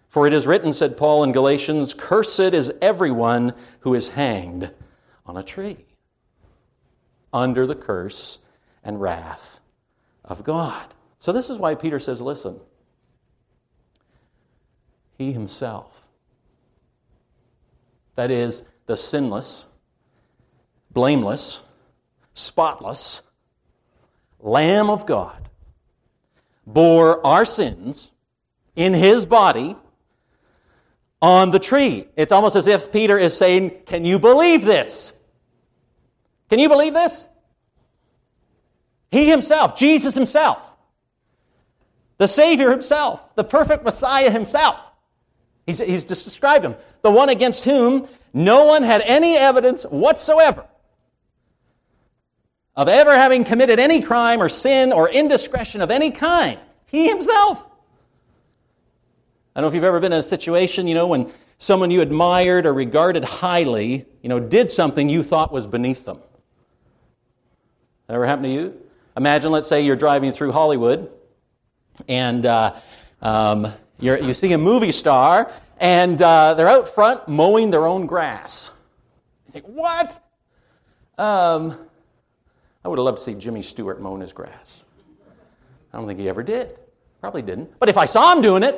For 0.10 0.26
it 0.26 0.34
is 0.34 0.48
written, 0.48 0.74
said 0.74 0.98
Paul 0.98 1.24
in 1.24 1.32
Galatians, 1.32 1.94
Cursed 1.94 2.40
is 2.40 2.74
everyone 2.82 3.54
who 3.82 3.94
is 3.94 4.08
hanged 4.08 4.72
on 5.28 5.38
a 5.38 5.44
tree 5.44 5.86
under 7.32 7.68
the 7.68 7.76
curse 7.76 8.40
and 8.84 9.00
wrath 9.00 9.60
of 10.26 10.44
God. 10.44 10.94
So, 11.20 11.32
this 11.32 11.50
is 11.52 11.58
why 11.58 11.76
Peter 11.76 12.00
says, 12.00 12.20
Listen, 12.20 12.60
he 15.18 15.32
himself, 15.32 16.04
that 18.16 18.32
is, 18.32 18.64
the 18.88 18.98
sinless, 18.98 19.68
blameless, 20.92 21.62
spotless 22.34 23.22
Lamb 24.44 24.90
of 24.90 25.06
God, 25.06 25.50
bore 26.68 27.26
our 27.26 27.46
sins 27.46 28.12
in 28.76 28.94
his 28.94 29.26
body 29.26 29.76
on 31.22 31.52
the 31.52 31.60
tree. 31.60 32.08
It's 32.18 32.34
almost 32.34 32.58
as 32.58 32.68
if 32.68 32.92
Peter 32.92 33.18
is 33.18 33.36
saying, 33.36 33.72
Can 33.86 34.04
you 34.04 34.20
believe 34.20 34.66
this? 34.66 35.14
Can 36.50 36.60
you 36.60 36.68
believe 36.68 36.94
this? 36.94 37.26
He 39.12 39.30
himself, 39.30 39.78
Jesus 39.78 40.14
himself, 40.14 40.60
the 42.18 42.28
Savior 42.28 42.70
himself, 42.70 43.22
the 43.36 43.44
perfect 43.44 43.86
Messiah 43.86 44.30
himself. 44.30 44.78
He's, 45.66 45.80
he's 45.80 46.04
described 46.04 46.66
him. 46.66 46.76
The 47.02 47.12
one 47.12 47.30
against 47.30 47.64
whom 47.64 48.10
no 48.34 48.66
one 48.66 48.84
had 48.84 49.02
any 49.02 49.38
evidence 49.38 49.84
whatsoever 49.84 50.66
of 52.76 52.88
ever 52.88 53.16
having 53.16 53.44
committed 53.44 53.80
any 53.80 54.02
crime 54.02 54.42
or 54.42 54.50
sin 54.50 54.92
or 54.92 55.10
indiscretion 55.10 55.82
of 55.82 55.92
any 55.92 56.12
kind. 56.12 56.60
He 56.86 57.08
himself. 57.08 57.66
I 59.56 59.62
don't 59.62 59.64
know 59.64 59.68
if 59.68 59.76
you've 59.76 59.84
ever 59.84 60.00
been 60.00 60.14
in 60.14 60.20
a 60.20 60.24
situation, 60.24 60.88
you 60.88 60.96
know, 60.96 61.08
when 61.08 61.32
someone 61.60 61.92
you 61.92 62.02
admired 62.02 62.66
or 62.66 62.74
regarded 62.74 63.24
highly, 63.24 64.06
you 64.22 64.30
know, 64.30 64.40
did 64.40 64.70
something 64.70 65.10
you 65.10 65.22
thought 65.22 65.52
was 65.52 65.68
beneath 65.68 66.06
them. 66.06 66.20
That 68.08 68.16
ever 68.16 68.26
happened 68.26 68.46
to 68.46 68.52
you? 68.52 68.82
Imagine, 69.16 69.52
let's 69.52 69.70
say, 69.70 69.86
you're 69.86 69.96
driving 69.96 70.34
through 70.34 70.52
Hollywood 70.52 71.12
and 72.08 72.46
uh, 72.46 72.76
um, 73.22 73.72
you 74.00 74.34
see 74.34 74.52
a 74.54 74.58
movie 74.58 74.92
star 74.92 75.52
and 75.80 76.22
uh, 76.22 76.56
they're 76.56 76.68
out 76.68 76.90
front 76.90 77.28
mowing 77.28 77.70
their 77.70 77.86
own 77.86 78.08
grass. 78.08 78.72
You 79.48 79.54
think, 79.54 79.66
what? 79.66 80.20
Um, 81.18 81.78
I 82.84 82.90
would 82.90 83.00
have 83.00 83.06
loved 83.06 83.20
to 83.20 83.24
see 83.24 83.34
Jimmy 83.34 83.62
Stewart 83.62 84.02
mowing 84.02 84.22
his 84.22 84.34
grass. 84.34 84.84
I 85.94 85.98
don't 85.98 86.08
think 86.08 86.20
he 86.20 86.28
ever 86.28 86.44
did. 86.44 86.78
Probably 87.22 87.42
didn't. 87.42 87.80
But 87.80 87.90
if 87.90 87.98
I 87.98 88.06
saw 88.06 88.34
him 88.34 88.42
doing 88.42 88.64
it, 88.64 88.76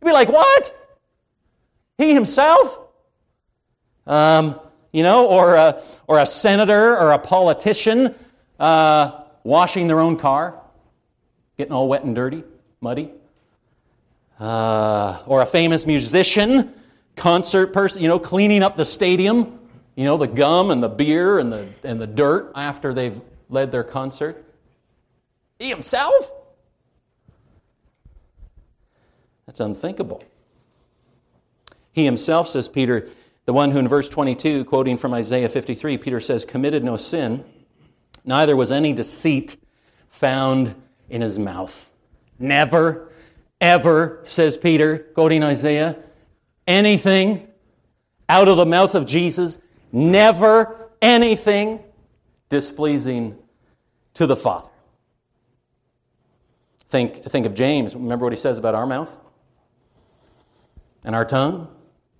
you'd 0.00 0.06
be 0.06 0.12
like, 0.12 0.28
what? 0.28 0.74
He 1.96 2.12
himself? 2.12 2.78
Um, 4.06 4.60
you 4.92 5.02
know, 5.02 5.26
or 5.26 5.54
a, 5.54 5.82
or 6.06 6.18
a 6.18 6.26
senator 6.26 6.96
or 6.96 7.12
a 7.12 7.18
politician 7.18 8.14
uh, 8.60 9.22
washing 9.44 9.86
their 9.86 10.00
own 10.00 10.16
car, 10.18 10.60
getting 11.56 11.72
all 11.72 11.88
wet 11.88 12.04
and 12.04 12.14
dirty, 12.14 12.44
muddy. 12.80 13.12
Uh, 14.38 15.22
or 15.26 15.40
a 15.40 15.46
famous 15.46 15.86
musician, 15.86 16.74
concert 17.16 17.68
person, 17.68 18.02
you 18.02 18.08
know, 18.08 18.18
cleaning 18.18 18.62
up 18.62 18.76
the 18.76 18.84
stadium, 18.84 19.58
you 19.94 20.04
know, 20.04 20.18
the 20.18 20.26
gum 20.26 20.70
and 20.70 20.82
the 20.82 20.88
beer 20.88 21.38
and 21.38 21.50
the, 21.50 21.66
and 21.84 21.98
the 21.98 22.06
dirt 22.06 22.52
after 22.54 22.92
they've 22.92 23.18
led 23.48 23.72
their 23.72 23.84
concert? 23.84 24.44
He 25.58 25.68
himself? 25.68 26.30
That's 29.46 29.60
unthinkable. 29.60 30.22
He 31.92 32.04
himself, 32.04 32.48
says 32.48 32.68
Peter, 32.68 33.08
the 33.46 33.52
one 33.52 33.70
who 33.70 33.78
in 33.78 33.88
verse 33.88 34.08
22, 34.08 34.64
quoting 34.64 34.98
from 34.98 35.14
Isaiah 35.14 35.48
53, 35.48 35.98
Peter 35.98 36.20
says, 36.20 36.44
committed 36.44 36.84
no 36.84 36.96
sin, 36.96 37.44
neither 38.24 38.56
was 38.56 38.72
any 38.72 38.92
deceit 38.92 39.56
found 40.10 40.74
in 41.08 41.22
his 41.22 41.38
mouth. 41.38 41.90
Never, 42.38 43.12
ever, 43.60 44.22
says 44.24 44.56
Peter, 44.56 44.98
quoting 45.14 45.42
Isaiah, 45.42 45.96
anything 46.66 47.46
out 48.28 48.48
of 48.48 48.56
the 48.56 48.66
mouth 48.66 48.94
of 48.94 49.06
Jesus, 49.06 49.58
never 49.92 50.90
anything 51.00 51.80
displeasing 52.48 53.36
to 54.14 54.26
the 54.26 54.36
Father. 54.36 54.68
Think, 56.88 57.24
think 57.24 57.46
of 57.46 57.54
James. 57.54 57.94
Remember 57.94 58.24
what 58.24 58.32
he 58.32 58.38
says 58.38 58.58
about 58.58 58.74
our 58.74 58.86
mouth 58.86 59.16
and 61.04 61.14
our 61.14 61.24
tongue? 61.24 61.68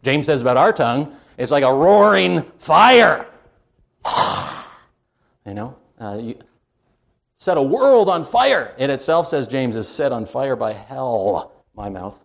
James 0.03 0.27
says 0.27 0.43
about 0.43 0.57
our 0.57 0.73
tongue, 0.73 1.17
it's 1.39 1.51
like 1.51 1.65
a 1.65 1.73
roaring 1.73 2.43
fire. 2.59 3.27
you 5.47 5.55
know, 5.55 5.77
uh, 6.01 6.19
you 6.21 6.39
set 7.39 7.57
a 7.57 7.62
world 7.62 8.09
on 8.09 8.25
fire. 8.25 8.75
It 8.79 8.91
itself, 8.91 9.29
says 9.29 9.47
James, 9.47 9.77
is 9.77 9.89
set 9.89 10.12
on 10.12 10.27
fire 10.27 10.57
by 10.57 10.73
hell, 10.73 11.65
my 11.75 11.89
mouth. 11.89 12.19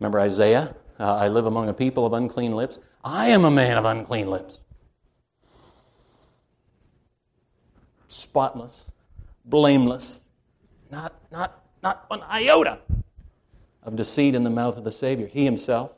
Remember 0.00 0.20
Isaiah? 0.20 0.74
Uh, 1.00 1.14
I 1.14 1.28
live 1.28 1.46
among 1.46 1.68
a 1.68 1.74
people 1.74 2.06
of 2.06 2.12
unclean 2.12 2.52
lips. 2.52 2.78
I 3.04 3.28
am 3.28 3.44
a 3.44 3.50
man 3.50 3.76
of 3.76 3.84
unclean 3.84 4.30
lips. 4.30 4.60
Spotless, 8.08 8.90
blameless, 9.44 10.24
not, 10.90 11.14
not, 11.30 11.62
not 11.82 12.06
an 12.10 12.22
iota 12.22 12.78
of 13.82 13.96
deceit 13.96 14.34
in 14.34 14.44
the 14.44 14.50
mouth 14.50 14.76
of 14.76 14.84
the 14.84 14.92
Savior. 14.92 15.26
He 15.26 15.44
himself. 15.44 15.92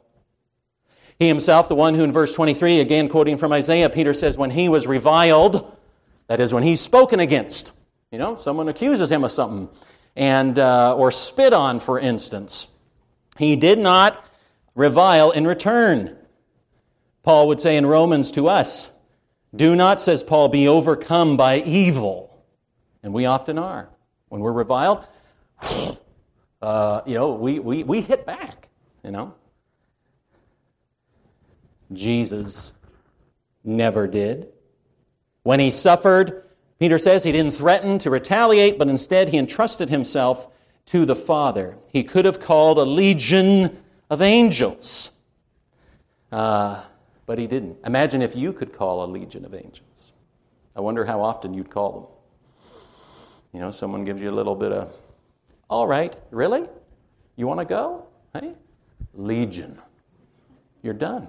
He 1.19 1.29
himself, 1.29 1.69
the 1.69 1.75
one 1.75 1.95
who 1.95 2.05
in 2.05 2.13
verse 2.13 2.35
23, 2.35 2.81
again 2.81 3.09
quoting 3.09 3.37
from 3.37 3.53
Isaiah, 3.53 3.91
Peter 3.91 4.15
says, 4.15 4.39
when 4.39 4.51
he 4.51 4.69
was 4.69 4.87
reviled, 4.87 5.77
that 6.29 6.41
is, 6.41 6.53
when 6.53 6.63
he's 6.63 6.81
spoken 6.81 7.21
against, 7.21 7.73
you 8.11 8.19
know, 8.19 8.37
someone 8.37 8.69
accuses 8.69 9.11
him 9.11 9.25
of 9.25 9.33
something, 9.33 9.69
and, 10.17 10.59
uh, 10.59 10.97
or 10.97 11.11
spit 11.11 11.53
on, 11.53 11.81
for 11.81 11.99
instance, 11.99 12.67
he 13.37 13.57
did 13.57 13.79
not 13.79 14.25
revile 14.75 15.31
in 15.31 15.47
return. 15.47 16.17
Paul 17.23 17.49
would 17.49 17.61
say 17.61 17.77
in 17.77 17.85
Romans 17.85 18.31
to 18.33 18.49
us, 18.49 18.89
do 19.55 19.75
not, 19.75 20.01
says 20.01 20.23
Paul, 20.23 20.49
be 20.49 20.69
overcome 20.69 21.37
by 21.37 21.61
evil. 21.61 22.43
And 23.03 23.13
we 23.13 23.27
often 23.27 23.59
are. 23.59 23.89
When 24.29 24.41
we're 24.41 24.53
reviled, 24.53 25.05
uh, 26.63 27.01
you 27.07 27.15
know, 27.15 27.35
we, 27.35 27.59
we, 27.59 27.83
we 27.83 28.01
hit 28.01 28.27
back, 28.27 28.69
you 29.05 29.11
know. 29.11 29.35
Jesus 31.93 32.73
never 33.65 34.07
did. 34.07 34.49
When 35.43 35.59
he 35.59 35.71
suffered, 35.71 36.45
Peter 36.79 36.99
says 36.99 37.23
he 37.25 37.33
didn't 37.33 37.53
threaten 37.53 37.99
to 38.01 38.11
retaliate, 38.11 38.79
but 38.79 38.89
instead 38.89 39.29
he 39.29 39.39
entrusted 39.39 39.89
himself 39.89 40.47
to 40.87 41.05
the 41.05 41.17
Father. 41.17 41.77
He 41.89 42.05
could 42.05 42.25
have 42.25 42.41
called 42.41 42.79
a 42.79 42.85
legion 42.85 43.79
of 44.09 44.23
angels. 44.23 45.11
Uh, 46.31 46.83
But 47.31 47.39
he 47.39 47.47
didn't. 47.47 47.79
Imagine 47.87 48.23
if 48.23 48.35
you 48.35 48.53
could 48.53 48.73
call 48.73 49.05
a 49.05 49.07
legion 49.07 49.45
of 49.45 49.55
angels. 49.55 50.11
I 50.75 50.81
wonder 50.81 51.05
how 51.05 51.23
often 51.23 51.55
you'd 51.55 51.71
call 51.71 51.93
them. 51.93 52.73
You 53.53 53.61
know, 53.61 53.71
someone 53.71 54.05
gives 54.05 54.21
you 54.21 54.31
a 54.31 54.35
little 54.35 54.57
bit 54.57 54.73
of, 54.73 54.93
all 55.69 55.87
right, 55.87 56.21
really? 56.33 56.67
You 57.37 57.47
want 57.47 57.61
to 57.61 57.65
go? 57.65 58.05
Hey? 58.33 58.55
Legion. 59.15 59.79
You're 60.83 60.93
done. 60.93 61.29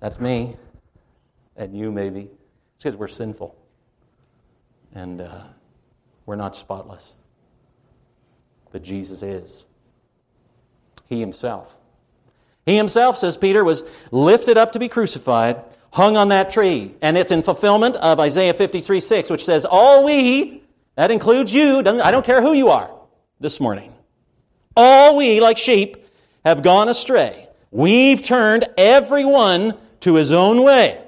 That's 0.00 0.20
me, 0.20 0.56
and 1.56 1.74
you 1.74 1.90
maybe. 1.90 2.28
It's 2.74 2.84
because 2.84 2.96
we're 2.96 3.08
sinful. 3.08 3.56
And 4.94 5.22
uh, 5.22 5.44
we're 6.26 6.36
not 6.36 6.54
spotless. 6.54 7.14
But 8.70 8.82
Jesus 8.82 9.22
is. 9.22 9.64
He 11.08 11.20
himself. 11.20 11.74
He 12.64 12.76
himself, 12.76 13.18
says 13.18 13.36
Peter, 13.36 13.64
was 13.64 13.82
lifted 14.10 14.56
up 14.56 14.72
to 14.72 14.78
be 14.78 14.88
crucified, 14.88 15.62
hung 15.90 16.16
on 16.16 16.28
that 16.28 16.50
tree. 16.50 16.94
And 17.02 17.18
it's 17.18 17.32
in 17.32 17.42
fulfillment 17.42 17.96
of 17.96 18.20
Isaiah 18.20 18.54
53 18.54 19.00
6, 19.00 19.30
which 19.30 19.44
says, 19.44 19.64
All 19.64 20.04
we, 20.04 20.62
that 20.96 21.10
includes 21.10 21.52
you, 21.52 21.78
I 21.78 22.10
don't 22.10 22.24
care 22.24 22.40
who 22.40 22.52
you 22.52 22.68
are 22.68 22.90
this 23.40 23.58
morning, 23.58 23.92
all 24.76 25.16
we, 25.16 25.40
like 25.40 25.58
sheep, 25.58 25.96
have 26.44 26.62
gone 26.62 26.88
astray. 26.88 27.48
We've 27.70 28.22
turned 28.22 28.66
everyone 28.76 29.76
to 30.00 30.14
his 30.14 30.30
own 30.30 30.62
way. 30.62 31.00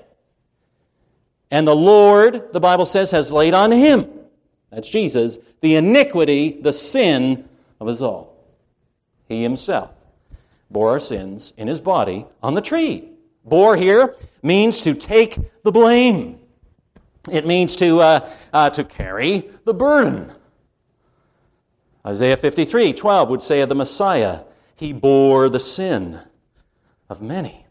And 1.51 1.69
the 1.69 1.77
Lord, 1.77 2.53
the 2.53 2.61
Bible 2.61 2.87
says, 2.87 3.11
has 3.12 3.31
laid 3.31 3.55
on 3.55 3.71
him, 3.71 4.11
that's 4.73 4.88
Jesus, 4.88 5.38
the 5.61 5.77
iniquity, 5.77 6.59
the 6.61 6.73
sin 6.73 7.49
of 7.79 7.87
us 7.87 8.01
all. 8.01 8.35
He 9.29 9.43
himself 9.43 9.90
bore 10.70 10.90
our 10.90 11.00
sins 11.00 11.53
in 11.57 11.68
his 11.68 11.81
body 11.81 12.27
on 12.42 12.55
the 12.55 12.61
tree. 12.61 13.11
Bore 13.44 13.77
here 13.77 14.16
means 14.42 14.81
to 14.83 14.94
take 14.94 15.38
the 15.62 15.72
blame. 15.72 16.38
It 17.31 17.46
means 17.46 17.77
to, 17.77 18.00
uh, 18.00 18.31
uh, 18.53 18.70
to 18.70 18.85
carry 18.85 19.50
the 19.64 19.74
burden. 19.74 20.33
Isaiah 22.07 22.37
53 22.37 22.92
12 22.92 23.31
would 23.31 23.42
say 23.42 23.61
of 23.61 23.68
the 23.68 23.74
Messiah, 23.74 24.40
He 24.77 24.92
bore 24.92 25.48
the 25.48 25.61
sin 25.61 26.20
of 27.09 27.22
many. 27.22 27.66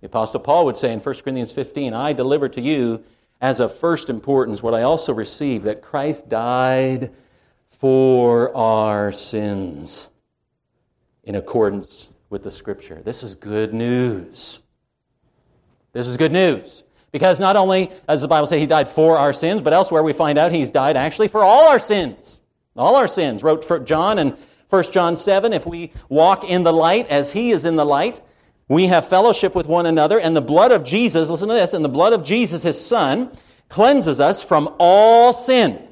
The 0.00 0.06
Apostle 0.06 0.40
Paul 0.40 0.66
would 0.66 0.76
say 0.76 0.92
in 0.92 1.00
1 1.00 1.14
Corinthians 1.22 1.52
15, 1.52 1.94
I 1.94 2.12
deliver 2.12 2.48
to 2.48 2.60
you 2.60 3.02
as 3.40 3.60
of 3.60 3.76
first 3.78 4.10
importance 4.10 4.62
what 4.62 4.74
I 4.74 4.82
also 4.82 5.12
received 5.12 5.64
that 5.64 5.82
Christ 5.82 6.28
died 6.28 7.12
for 7.70 8.56
our 8.56 9.10
sins 9.12 10.08
in 11.24 11.34
accordance 11.34 12.08
with 12.30 12.42
the 12.42 12.50
Scripture. 12.50 13.00
This 13.04 13.22
is 13.22 13.34
good 13.34 13.74
news. 13.74 14.58
This 15.92 16.08
is 16.08 16.16
good 16.16 16.32
news. 16.32 16.82
Because 17.12 17.38
not 17.38 17.56
only, 17.56 17.90
as 18.08 18.22
the 18.22 18.28
Bible 18.28 18.46
says, 18.46 18.58
he 18.58 18.66
died 18.66 18.88
for 18.88 19.18
our 19.18 19.32
sins, 19.32 19.60
but 19.60 19.74
elsewhere 19.74 20.02
we 20.02 20.14
find 20.14 20.38
out 20.38 20.50
he's 20.50 20.70
died 20.70 20.96
actually 20.96 21.28
for 21.28 21.44
all 21.44 21.68
our 21.68 21.78
sins. 21.78 22.40
All 22.74 22.96
our 22.96 23.06
sins. 23.06 23.42
Wrote 23.42 23.86
John 23.86 24.18
in 24.18 24.36
1 24.70 24.92
John 24.92 25.14
7 25.14 25.52
if 25.52 25.66
we 25.66 25.92
walk 26.08 26.44
in 26.44 26.62
the 26.62 26.72
light 26.72 27.08
as 27.08 27.30
he 27.30 27.52
is 27.52 27.66
in 27.66 27.76
the 27.76 27.84
light, 27.84 28.22
we 28.68 28.86
have 28.86 29.06
fellowship 29.06 29.54
with 29.54 29.66
one 29.66 29.84
another, 29.84 30.18
and 30.18 30.34
the 30.34 30.40
blood 30.40 30.72
of 30.72 30.82
Jesus, 30.82 31.28
listen 31.28 31.48
to 31.48 31.54
this, 31.54 31.74
and 31.74 31.84
the 31.84 31.90
blood 31.90 32.14
of 32.14 32.24
Jesus, 32.24 32.62
his 32.62 32.82
son, 32.82 33.36
cleanses 33.68 34.18
us 34.18 34.42
from 34.42 34.74
all 34.78 35.34
sin. 35.34 35.86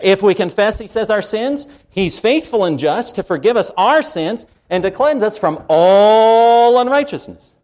If 0.00 0.22
we 0.22 0.34
confess, 0.34 0.78
he 0.78 0.86
says, 0.86 1.10
our 1.10 1.22
sins, 1.22 1.66
he's 1.90 2.18
faithful 2.18 2.64
and 2.64 2.78
just 2.78 3.14
to 3.16 3.22
forgive 3.22 3.56
us 3.56 3.70
our 3.76 4.02
sins 4.02 4.46
and 4.70 4.82
to 4.82 4.90
cleanse 4.90 5.22
us 5.22 5.36
from 5.36 5.64
all 5.68 6.80
unrighteousness. 6.80 7.54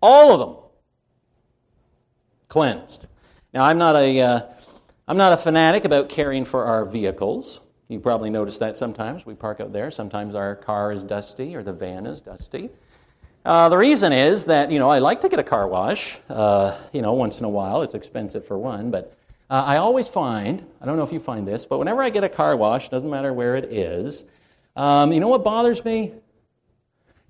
All 0.00 0.32
of 0.32 0.40
them 0.40 0.56
cleansed. 2.48 3.06
Now, 3.54 3.64
I'm 3.64 3.78
not 3.78 3.96
a, 3.96 4.20
am 4.20 4.42
uh, 5.08 5.12
not 5.14 5.32
a 5.32 5.36
fanatic 5.36 5.84
about 5.84 6.08
caring 6.08 6.44
for 6.44 6.64
our 6.64 6.84
vehicles. 6.84 7.60
You 7.88 8.00
probably 8.00 8.30
notice 8.30 8.58
that 8.58 8.76
sometimes. 8.76 9.24
We 9.24 9.34
park 9.34 9.60
out 9.60 9.72
there. 9.72 9.90
Sometimes 9.90 10.34
our 10.34 10.56
car 10.56 10.92
is 10.92 11.02
dusty 11.02 11.54
or 11.54 11.62
the 11.62 11.72
van 11.72 12.06
is 12.06 12.20
dusty. 12.20 12.70
Uh, 13.44 13.68
the 13.68 13.76
reason 13.76 14.12
is 14.12 14.44
that, 14.44 14.70
you 14.70 14.78
know, 14.78 14.88
I 14.88 14.98
like 14.98 15.20
to 15.22 15.28
get 15.28 15.38
a 15.38 15.42
car 15.44 15.66
wash, 15.66 16.18
uh, 16.28 16.78
you 16.92 17.02
know, 17.02 17.12
once 17.12 17.38
in 17.38 17.44
a 17.44 17.48
while. 17.48 17.82
It's 17.82 17.94
expensive 17.94 18.46
for 18.46 18.58
one, 18.58 18.90
but 18.90 19.16
uh, 19.52 19.64
I 19.66 19.76
always 19.76 20.08
find, 20.08 20.64
I 20.80 20.86
don't 20.86 20.96
know 20.96 21.02
if 21.02 21.12
you 21.12 21.20
find 21.20 21.46
this, 21.46 21.66
but 21.66 21.76
whenever 21.76 22.02
I 22.02 22.08
get 22.08 22.24
a 22.24 22.28
car 22.30 22.56
wash, 22.56 22.88
doesn't 22.88 23.10
matter 23.10 23.34
where 23.34 23.54
it 23.54 23.66
is, 23.66 24.24
um, 24.76 25.12
you 25.12 25.20
know 25.20 25.28
what 25.28 25.44
bothers 25.44 25.84
me? 25.84 26.14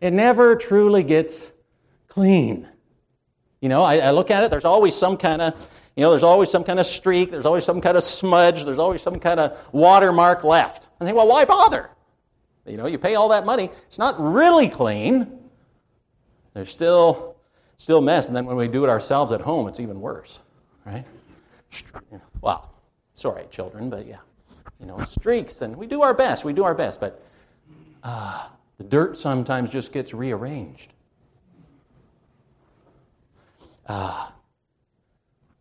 It 0.00 0.12
never 0.12 0.54
truly 0.54 1.02
gets 1.02 1.50
clean. 2.06 2.68
You 3.60 3.68
know, 3.68 3.82
I, 3.82 3.96
I 3.96 4.10
look 4.12 4.30
at 4.30 4.44
it, 4.44 4.52
there's 4.52 4.64
always 4.64 4.94
some 4.94 5.16
kind 5.16 5.42
of, 5.42 5.68
you 5.96 6.04
know, 6.04 6.10
there's 6.10 6.22
always 6.22 6.48
some 6.48 6.62
kind 6.62 6.78
of 6.78 6.86
streak, 6.86 7.32
there's 7.32 7.44
always 7.44 7.64
some 7.64 7.80
kind 7.80 7.96
of 7.96 8.04
smudge, 8.04 8.64
there's 8.64 8.78
always 8.78 9.02
some 9.02 9.18
kind 9.18 9.40
of 9.40 9.58
watermark 9.72 10.44
left. 10.44 10.86
I 11.00 11.04
think, 11.04 11.16
well, 11.16 11.26
why 11.26 11.44
bother? 11.44 11.90
You 12.66 12.76
know, 12.76 12.86
you 12.86 12.98
pay 12.98 13.16
all 13.16 13.30
that 13.30 13.44
money, 13.44 13.68
it's 13.88 13.98
not 13.98 14.14
really 14.20 14.68
clean. 14.68 15.40
There's 16.54 16.70
still 16.70 17.34
still 17.78 18.00
mess, 18.00 18.28
and 18.28 18.36
then 18.36 18.46
when 18.46 18.54
we 18.54 18.68
do 18.68 18.84
it 18.84 18.88
ourselves 18.88 19.32
at 19.32 19.40
home, 19.40 19.66
it's 19.66 19.80
even 19.80 20.00
worse, 20.00 20.38
right? 20.86 21.04
Well, 22.40 22.70
sorry, 23.14 23.44
children, 23.50 23.90
but 23.90 24.06
yeah, 24.06 24.18
you 24.80 24.86
know, 24.86 24.98
streaks, 25.04 25.62
and 25.62 25.76
we 25.76 25.86
do 25.86 26.02
our 26.02 26.14
best. 26.14 26.44
We 26.44 26.52
do 26.52 26.64
our 26.64 26.74
best, 26.74 27.00
but 27.00 27.22
uh, 28.02 28.46
the 28.78 28.84
dirt 28.84 29.18
sometimes 29.18 29.70
just 29.70 29.92
gets 29.92 30.12
rearranged. 30.12 30.92
Uh, 33.86 34.28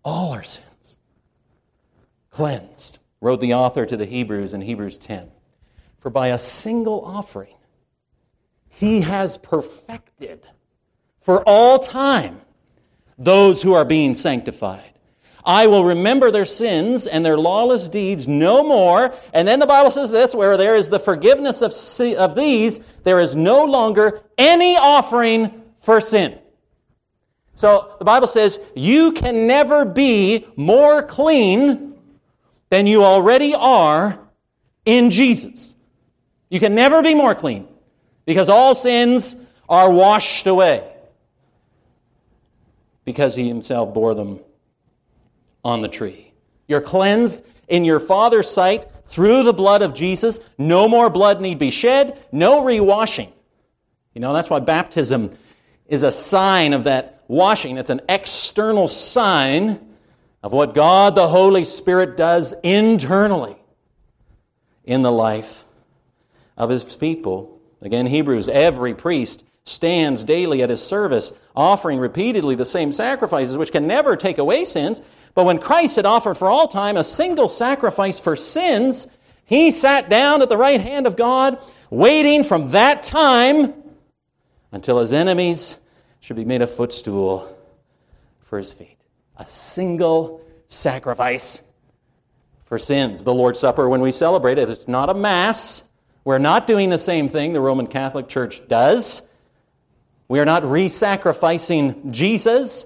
all 0.03 0.31
our 0.31 0.43
sins 0.43 0.97
cleansed, 2.31 2.97
wrote 3.19 3.41
the 3.41 3.53
author 3.53 3.85
to 3.85 3.95
the 3.95 4.05
Hebrews 4.05 4.53
in 4.53 4.61
Hebrews 4.61 4.97
10. 4.97 5.29
For 5.99 6.09
by 6.09 6.29
a 6.29 6.39
single 6.39 7.05
offering, 7.05 7.53
he 8.69 9.01
has 9.01 9.37
perfected 9.37 10.41
for 11.19 11.43
all 11.43 11.77
time 11.77 12.41
those 13.19 13.61
who 13.61 13.73
are 13.73 13.85
being 13.85 14.15
sanctified. 14.15 14.90
I 15.43 15.67
will 15.67 15.83
remember 15.83 16.31
their 16.31 16.45
sins 16.45 17.07
and 17.07 17.25
their 17.25 17.37
lawless 17.37 17.89
deeds 17.89 18.27
no 18.27 18.63
more. 18.63 19.13
And 19.33 19.47
then 19.47 19.59
the 19.59 19.65
Bible 19.65 19.91
says 19.91 20.11
this 20.11 20.35
where 20.35 20.57
there 20.57 20.75
is 20.75 20.89
the 20.89 20.99
forgiveness 20.99 21.61
of, 21.61 21.73
of 22.17 22.35
these, 22.35 22.79
there 23.03 23.19
is 23.19 23.35
no 23.35 23.65
longer 23.65 24.21
any 24.37 24.77
offering 24.77 25.63
for 25.81 25.99
sin. 25.99 26.37
So 27.55 27.95
the 27.99 28.05
Bible 28.05 28.27
says 28.27 28.59
you 28.75 29.11
can 29.11 29.47
never 29.47 29.85
be 29.85 30.47
more 30.55 31.03
clean 31.03 31.95
than 32.69 32.87
you 32.87 33.03
already 33.03 33.53
are 33.53 34.19
in 34.85 35.09
Jesus. 35.09 35.75
You 36.49 36.59
can 36.59 36.75
never 36.75 37.01
be 37.01 37.15
more 37.15 37.35
clean 37.35 37.67
because 38.25 38.49
all 38.49 38.75
sins 38.75 39.35
are 39.69 39.89
washed 39.89 40.47
away 40.47 40.87
because 43.05 43.35
he 43.35 43.47
himself 43.47 43.93
bore 43.93 44.13
them 44.13 44.39
on 45.63 45.81
the 45.81 45.87
tree. 45.87 46.33
You're 46.67 46.81
cleansed 46.81 47.43
in 47.67 47.85
your 47.85 47.99
Father's 47.99 48.49
sight 48.49 48.87
through 49.07 49.43
the 49.43 49.53
blood 49.53 49.81
of 49.81 49.93
Jesus. 49.93 50.39
No 50.57 50.87
more 50.87 51.09
blood 51.09 51.41
need 51.41 51.59
be 51.59 51.69
shed, 51.69 52.17
no 52.31 52.63
rewashing. 52.63 53.31
You 54.13 54.21
know, 54.21 54.33
that's 54.33 54.49
why 54.49 54.59
baptism 54.59 55.31
is 55.87 56.03
a 56.03 56.11
sign 56.11 56.73
of 56.73 56.85
that 56.85 57.23
washing. 57.27 57.77
It's 57.77 57.89
an 57.89 58.01
external 58.09 58.87
sign 58.87 59.79
of 60.43 60.53
what 60.53 60.73
God 60.73 61.15
the 61.15 61.27
Holy 61.27 61.65
Spirit 61.65 62.17
does 62.17 62.53
internally 62.63 63.55
in 64.83 65.01
the 65.01 65.11
life 65.11 65.63
of 66.57 66.69
his 66.69 66.83
people. 66.83 67.59
Again, 67.81 68.05
Hebrews, 68.05 68.47
every 68.47 68.93
priest 68.93 69.43
stands 69.63 70.23
daily 70.23 70.63
at 70.63 70.69
his 70.69 70.81
service, 70.81 71.31
offering 71.55 71.99
repeatedly 71.99 72.55
the 72.55 72.65
same 72.65 72.91
sacrifices, 72.91 73.57
which 73.57 73.71
can 73.71 73.87
never 73.87 74.15
take 74.15 74.37
away 74.37 74.65
sins. 74.65 75.01
But 75.33 75.45
when 75.45 75.59
Christ 75.59 75.95
had 75.95 76.05
offered 76.05 76.37
for 76.37 76.49
all 76.49 76.67
time 76.67 76.97
a 76.97 77.03
single 77.03 77.47
sacrifice 77.47 78.19
for 78.19 78.35
sins, 78.35 79.07
he 79.45 79.71
sat 79.71 80.09
down 80.09 80.41
at 80.41 80.49
the 80.49 80.57
right 80.57 80.81
hand 80.81 81.07
of 81.07 81.15
God, 81.15 81.59
waiting 81.89 82.43
from 82.43 82.71
that 82.71 83.03
time 83.03 83.73
until 84.71 84.99
his 84.99 85.13
enemies 85.13 85.77
should 86.19 86.35
be 86.35 86.45
made 86.45 86.61
a 86.61 86.67
footstool 86.67 87.55
for 88.45 88.57
his 88.57 88.71
feet. 88.71 88.97
A 89.37 89.47
single 89.47 90.41
sacrifice 90.67 91.61
for 92.65 92.79
sins. 92.79 93.23
The 93.23 93.33
Lord's 93.33 93.59
Supper, 93.59 93.89
when 93.89 94.01
we 94.01 94.11
celebrate 94.11 94.57
it, 94.57 94.69
it's 94.69 94.87
not 94.87 95.09
a 95.09 95.13
mass. 95.13 95.83
We're 96.23 96.37
not 96.37 96.67
doing 96.67 96.89
the 96.89 96.97
same 96.97 97.27
thing 97.27 97.53
the 97.53 97.61
Roman 97.61 97.87
Catholic 97.87 98.27
Church 98.27 98.65
does. 98.67 99.21
We 100.31 100.39
are 100.39 100.45
not 100.45 100.63
re 100.63 100.87
sacrificing 100.87 102.13
Jesus. 102.13 102.85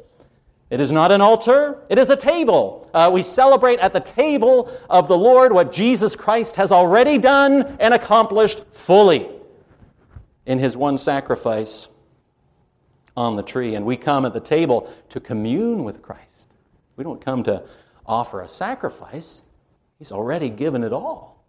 It 0.71 0.81
is 0.81 0.91
not 0.91 1.11
an 1.11 1.21
altar, 1.21 1.77
it 1.89 1.99
is 1.99 2.09
a 2.09 2.17
table. 2.17 2.89
Uh, 2.91 3.11
we 3.13 3.21
celebrate 3.21 3.77
at 3.77 3.93
the 3.93 3.99
table 3.99 4.75
of 4.89 5.07
the 5.07 5.15
Lord 5.15 5.53
what 5.53 5.71
Jesus 5.71 6.15
Christ 6.15 6.55
has 6.55 6.71
already 6.71 7.19
done 7.19 7.77
and 7.79 7.93
accomplished 7.93 8.63
fully. 8.71 9.29
in 10.47 10.57
his 10.57 10.75
one 10.75 10.97
sacrifice 10.97 11.87
on 13.15 13.35
the 13.35 13.43
tree. 13.43 13.75
And 13.75 13.85
we 13.85 13.95
come 13.95 14.25
at 14.25 14.33
the 14.33 14.39
table 14.39 14.91
to 15.09 15.19
commune 15.19 15.83
with 15.83 16.01
Christ. 16.01 16.47
We 16.95 17.03
don't 17.03 17.21
come 17.21 17.43
to 17.43 17.61
offer 18.07 18.41
a 18.41 18.49
sacrifice, 18.49 19.43
he's 19.99 20.11
already 20.11 20.49
given 20.49 20.83
it 20.83 20.93
all. 20.93 21.45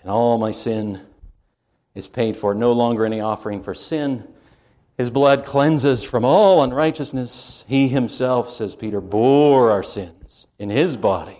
And 0.00 0.10
all 0.10 0.36
my 0.36 0.50
sin 0.50 1.00
is 1.94 2.08
paid 2.08 2.36
for. 2.36 2.56
No 2.56 2.72
longer 2.72 3.06
any 3.06 3.20
offering 3.20 3.62
for 3.62 3.72
sin. 3.72 4.26
His 4.96 5.10
blood 5.10 5.44
cleanses 5.44 6.02
from 6.02 6.24
all 6.24 6.62
unrighteousness. 6.62 7.64
He 7.68 7.88
himself, 7.88 8.50
says 8.50 8.74
Peter, 8.74 9.00
bore 9.00 9.70
our 9.70 9.82
sins 9.82 10.46
in 10.58 10.70
his 10.70 10.96
body 10.96 11.38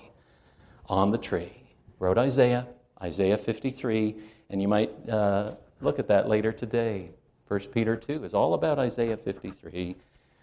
on 0.87 1.11
the 1.11 1.19
tree. 1.19 1.53
Wrote 1.99 2.19
Isaiah, 2.19 2.67
Isaiah 3.03 3.39
53, 3.39 4.15
and 4.51 4.61
you 4.61 4.69
might 4.69 4.93
uh, 5.09 5.55
look 5.81 5.99
at 5.99 6.09
that 6.09 6.29
later 6.29 6.53
today. 6.53 7.11
1 7.49 7.61
Peter 7.73 7.97
2 7.97 8.25
is 8.25 8.35
all 8.35 8.53
about 8.53 8.79
Isaiah 8.79 9.17
53. 9.17 9.97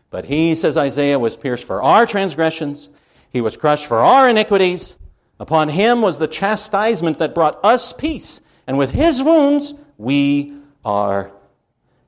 But 0.09 0.25
he, 0.25 0.55
says 0.55 0.75
Isaiah, 0.75 1.19
was 1.19 1.37
pierced 1.37 1.65
for 1.65 1.83
our 1.83 2.07
transgressions, 2.07 2.89
he 3.29 3.41
was 3.41 3.57
crushed 3.57 3.87
for 3.87 3.99
our 3.99 4.29
iniquities. 4.29 4.95
Upon 5.39 5.69
him 5.69 6.01
was 6.01 6.19
the 6.19 6.27
chastisement 6.27 7.17
that 7.17 7.35
brought 7.35 7.59
us 7.65 7.91
peace, 7.93 8.39
and 8.67 8.77
with 8.77 8.91
his 8.91 9.21
wounds 9.21 9.73
we 9.97 10.55
are 10.85 11.31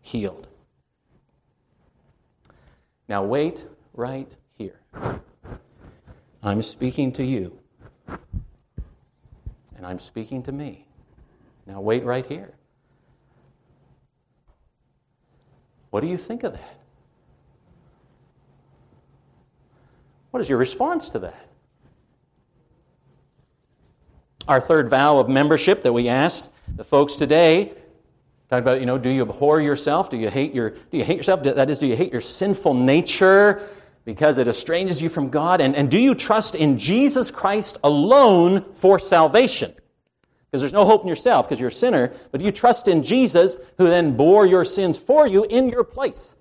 healed. 0.02 0.48
Now, 3.08 3.24
wait 3.24 3.66
right 3.94 4.36
here. 4.54 4.80
I'm 6.42 6.62
speaking 6.64 7.12
to 7.14 7.24
you, 7.24 7.58
and 8.08 9.86
I'm 9.86 10.00
speaking 10.00 10.42
to 10.44 10.52
me. 10.52 10.88
Now, 11.68 11.82
wait 11.82 12.04
right 12.04 12.26
here. 12.26 12.54
What 15.90 16.02
do 16.02 16.08
you 16.08 16.18
think 16.18 16.44
of 16.44 16.54
that? 16.54 16.80
What 20.32 20.42
is 20.42 20.50
your 20.50 20.58
response 20.58 21.08
to 21.10 21.20
that? 21.20 21.48
Our 24.48 24.60
third 24.60 24.90
vow 24.90 25.18
of 25.18 25.30
membership 25.30 25.82
that 25.84 25.94
we 25.94 26.10
asked 26.10 26.50
the 26.76 26.84
folks 26.84 27.16
today 27.16 27.74
talk 28.56 28.64
about, 28.64 28.80
you 28.80 28.86
know, 28.86 28.98
do 28.98 29.10
you 29.10 29.22
abhor 29.22 29.62
yourself? 29.62 30.10
Do 30.10 30.18
you 30.18 30.30
hate 30.30 30.54
your 30.54 30.72
do 30.72 30.98
you 30.98 31.04
hate 31.04 31.18
yourself? 31.18 31.44
That 31.44 31.70
is, 31.70 31.80
do 31.80 31.88
you 31.88 31.96
hate 31.96 32.12
your 32.12 32.22
sinful 32.22 32.74
nature 32.74 33.68
because 34.06 34.38
it 34.38 34.48
estranges 34.48 35.02
you 35.02 35.10
from 35.10 35.30
God? 35.30 35.62
And, 35.62 35.76
and 35.76 35.90
do 35.90 36.00
you 36.00 36.16
trust 36.16 36.56
in 36.56 36.78
Jesus 36.78 37.32
Christ 37.32 37.78
alone 37.84 38.66
for 38.76 39.00
salvation? 39.00 39.74
Because 40.50 40.62
there's 40.62 40.74
no 40.74 40.86
hope 40.86 41.02
in 41.02 41.08
yourself 41.08 41.48
because 41.48 41.60
you're 41.60 41.70
a 41.70 41.74
sinner, 41.74 42.14
but 42.32 42.38
do 42.38 42.46
you 42.46 42.52
trust 42.52 42.88
in 42.88 43.04
Jesus 43.04 43.58
who 43.78 43.86
then 43.86 44.16
bore 44.16 44.46
your 44.46 44.64
sins 44.64 44.98
for 44.98 45.28
you 45.28 45.44
in 45.44 45.70
your 45.70 45.84
place. 45.84 46.34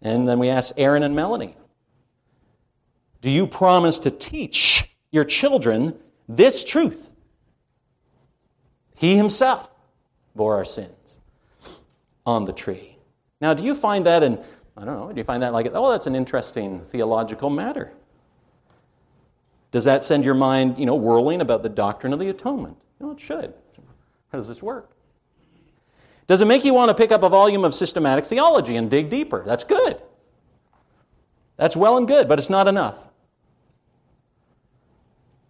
And 0.00 0.28
then 0.28 0.38
we 0.38 0.48
ask 0.48 0.72
Aaron 0.76 1.02
and 1.02 1.16
Melanie 1.16 1.56
Do 3.20 3.30
you 3.30 3.46
promise 3.46 3.98
to 4.00 4.10
teach 4.10 4.88
your 5.10 5.24
children 5.24 5.98
this 6.28 6.64
truth? 6.64 7.07
He 8.98 9.16
himself 9.16 9.70
bore 10.34 10.56
our 10.56 10.64
sins 10.64 11.18
on 12.26 12.44
the 12.44 12.52
tree. 12.52 12.98
Now, 13.40 13.54
do 13.54 13.62
you 13.62 13.76
find 13.76 14.04
that, 14.06 14.24
and 14.24 14.40
I 14.76 14.84
don't 14.84 14.98
know, 14.98 15.12
do 15.12 15.18
you 15.18 15.24
find 15.24 15.40
that 15.44 15.52
like, 15.52 15.70
oh, 15.72 15.92
that's 15.92 16.08
an 16.08 16.16
interesting 16.16 16.80
theological 16.80 17.48
matter? 17.48 17.92
Does 19.70 19.84
that 19.84 20.02
send 20.02 20.24
your 20.24 20.34
mind, 20.34 20.78
you 20.78 20.84
know, 20.84 20.96
whirling 20.96 21.40
about 21.42 21.62
the 21.62 21.68
doctrine 21.68 22.12
of 22.12 22.18
the 22.18 22.28
atonement? 22.28 22.76
No, 22.98 23.12
it 23.12 23.20
should. 23.20 23.54
How 24.32 24.38
does 24.38 24.48
this 24.48 24.62
work? 24.62 24.90
Does 26.26 26.42
it 26.42 26.46
make 26.46 26.64
you 26.64 26.74
want 26.74 26.88
to 26.88 26.94
pick 26.94 27.12
up 27.12 27.22
a 27.22 27.28
volume 27.28 27.64
of 27.64 27.76
systematic 27.76 28.24
theology 28.24 28.74
and 28.74 28.90
dig 28.90 29.10
deeper? 29.10 29.44
That's 29.46 29.62
good. 29.62 30.02
That's 31.56 31.76
well 31.76 31.98
and 31.98 32.08
good, 32.08 32.26
but 32.28 32.40
it's 32.40 32.50
not 32.50 32.66
enough. 32.66 32.96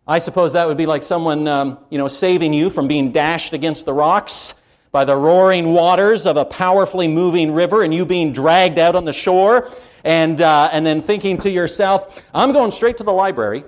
I 0.09 0.21
suppose 0.21 0.55
that 0.55 0.67
would 0.67 0.79
be 0.79 0.87
like 0.87 1.03
someone, 1.03 1.47
um, 1.47 1.79
you 1.91 1.99
know, 1.99 2.09
saving 2.09 2.55
you 2.55 2.71
from 2.71 2.89
being 2.89 3.13
dashed 3.13 3.53
against 3.53 3.85
the 3.85 3.93
rocks 3.93 4.55
by 4.91 5.05
the 5.05 5.15
roaring 5.15 5.75
waters 5.75 6.25
of 6.25 6.39
a 6.39 6.47
powerfully 6.47 7.07
moving 7.07 7.53
river 7.53 7.83
and 7.83 7.93
you 7.93 8.07
being 8.07 8.33
dragged 8.33 8.79
out 8.79 8.97
on 8.97 9.05
the 9.05 9.13
shore 9.13 9.71
and, 10.05 10.41
uh, 10.41 10.71
and 10.73 10.87
then 10.87 11.03
thinking 11.03 11.37
to 11.37 11.51
yourself, 11.51 12.23
I'm 12.33 12.53
going 12.53 12.71
straight 12.71 12.97
to 12.97 13.05
the 13.05 13.13
library 13.13 13.65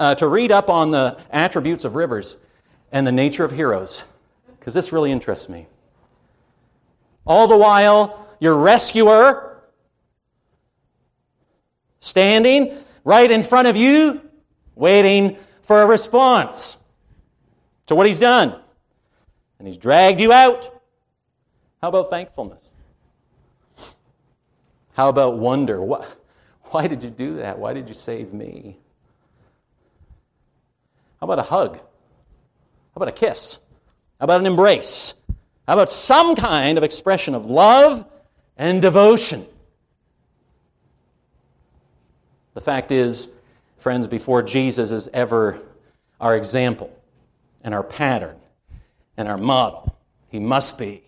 uh, 0.00 0.16
to 0.16 0.26
read 0.26 0.50
up 0.50 0.68
on 0.68 0.90
the 0.90 1.16
attributes 1.30 1.84
of 1.84 1.94
rivers 1.94 2.36
and 2.90 3.06
the 3.06 3.12
nature 3.12 3.44
of 3.44 3.52
heroes, 3.52 4.02
because 4.58 4.74
this 4.74 4.90
really 4.90 5.12
interests 5.12 5.48
me. 5.48 5.68
All 7.24 7.46
the 7.46 7.56
while, 7.56 8.26
your 8.40 8.56
rescuer 8.56 9.62
standing 12.00 12.76
right 13.04 13.30
in 13.30 13.44
front 13.44 13.68
of 13.68 13.76
you, 13.76 14.20
waiting 14.74 15.36
for 15.62 15.82
a 15.82 15.86
response 15.86 16.76
to 17.86 17.94
what 17.94 18.06
he's 18.06 18.18
done. 18.18 18.60
And 19.58 19.68
he's 19.68 19.76
dragged 19.76 20.20
you 20.20 20.32
out. 20.32 20.82
How 21.80 21.88
about 21.88 22.10
thankfulness? 22.10 22.72
How 24.94 25.08
about 25.08 25.38
wonder? 25.38 25.80
Why 25.82 26.86
did 26.86 27.02
you 27.02 27.10
do 27.10 27.36
that? 27.36 27.58
Why 27.58 27.72
did 27.72 27.88
you 27.88 27.94
save 27.94 28.32
me? 28.32 28.78
How 31.20 31.26
about 31.26 31.38
a 31.38 31.42
hug? 31.42 31.76
How 31.76 31.82
about 32.96 33.08
a 33.08 33.12
kiss? 33.12 33.58
How 34.20 34.24
about 34.24 34.40
an 34.40 34.46
embrace? 34.46 35.14
How 35.66 35.74
about 35.74 35.90
some 35.90 36.36
kind 36.36 36.78
of 36.78 36.84
expression 36.84 37.34
of 37.34 37.46
love 37.46 38.06
and 38.56 38.82
devotion? 38.82 39.46
The 42.54 42.60
fact 42.60 42.92
is, 42.92 43.28
friends, 43.84 44.08
before 44.08 44.42
Jesus 44.42 44.90
is 44.90 45.08
ever 45.12 45.60
our 46.18 46.34
example 46.34 46.90
and 47.62 47.72
our 47.74 47.82
pattern 47.82 48.36
and 49.16 49.28
our 49.28 49.38
model, 49.38 49.96
he 50.30 50.40
must 50.40 50.76
be 50.76 51.04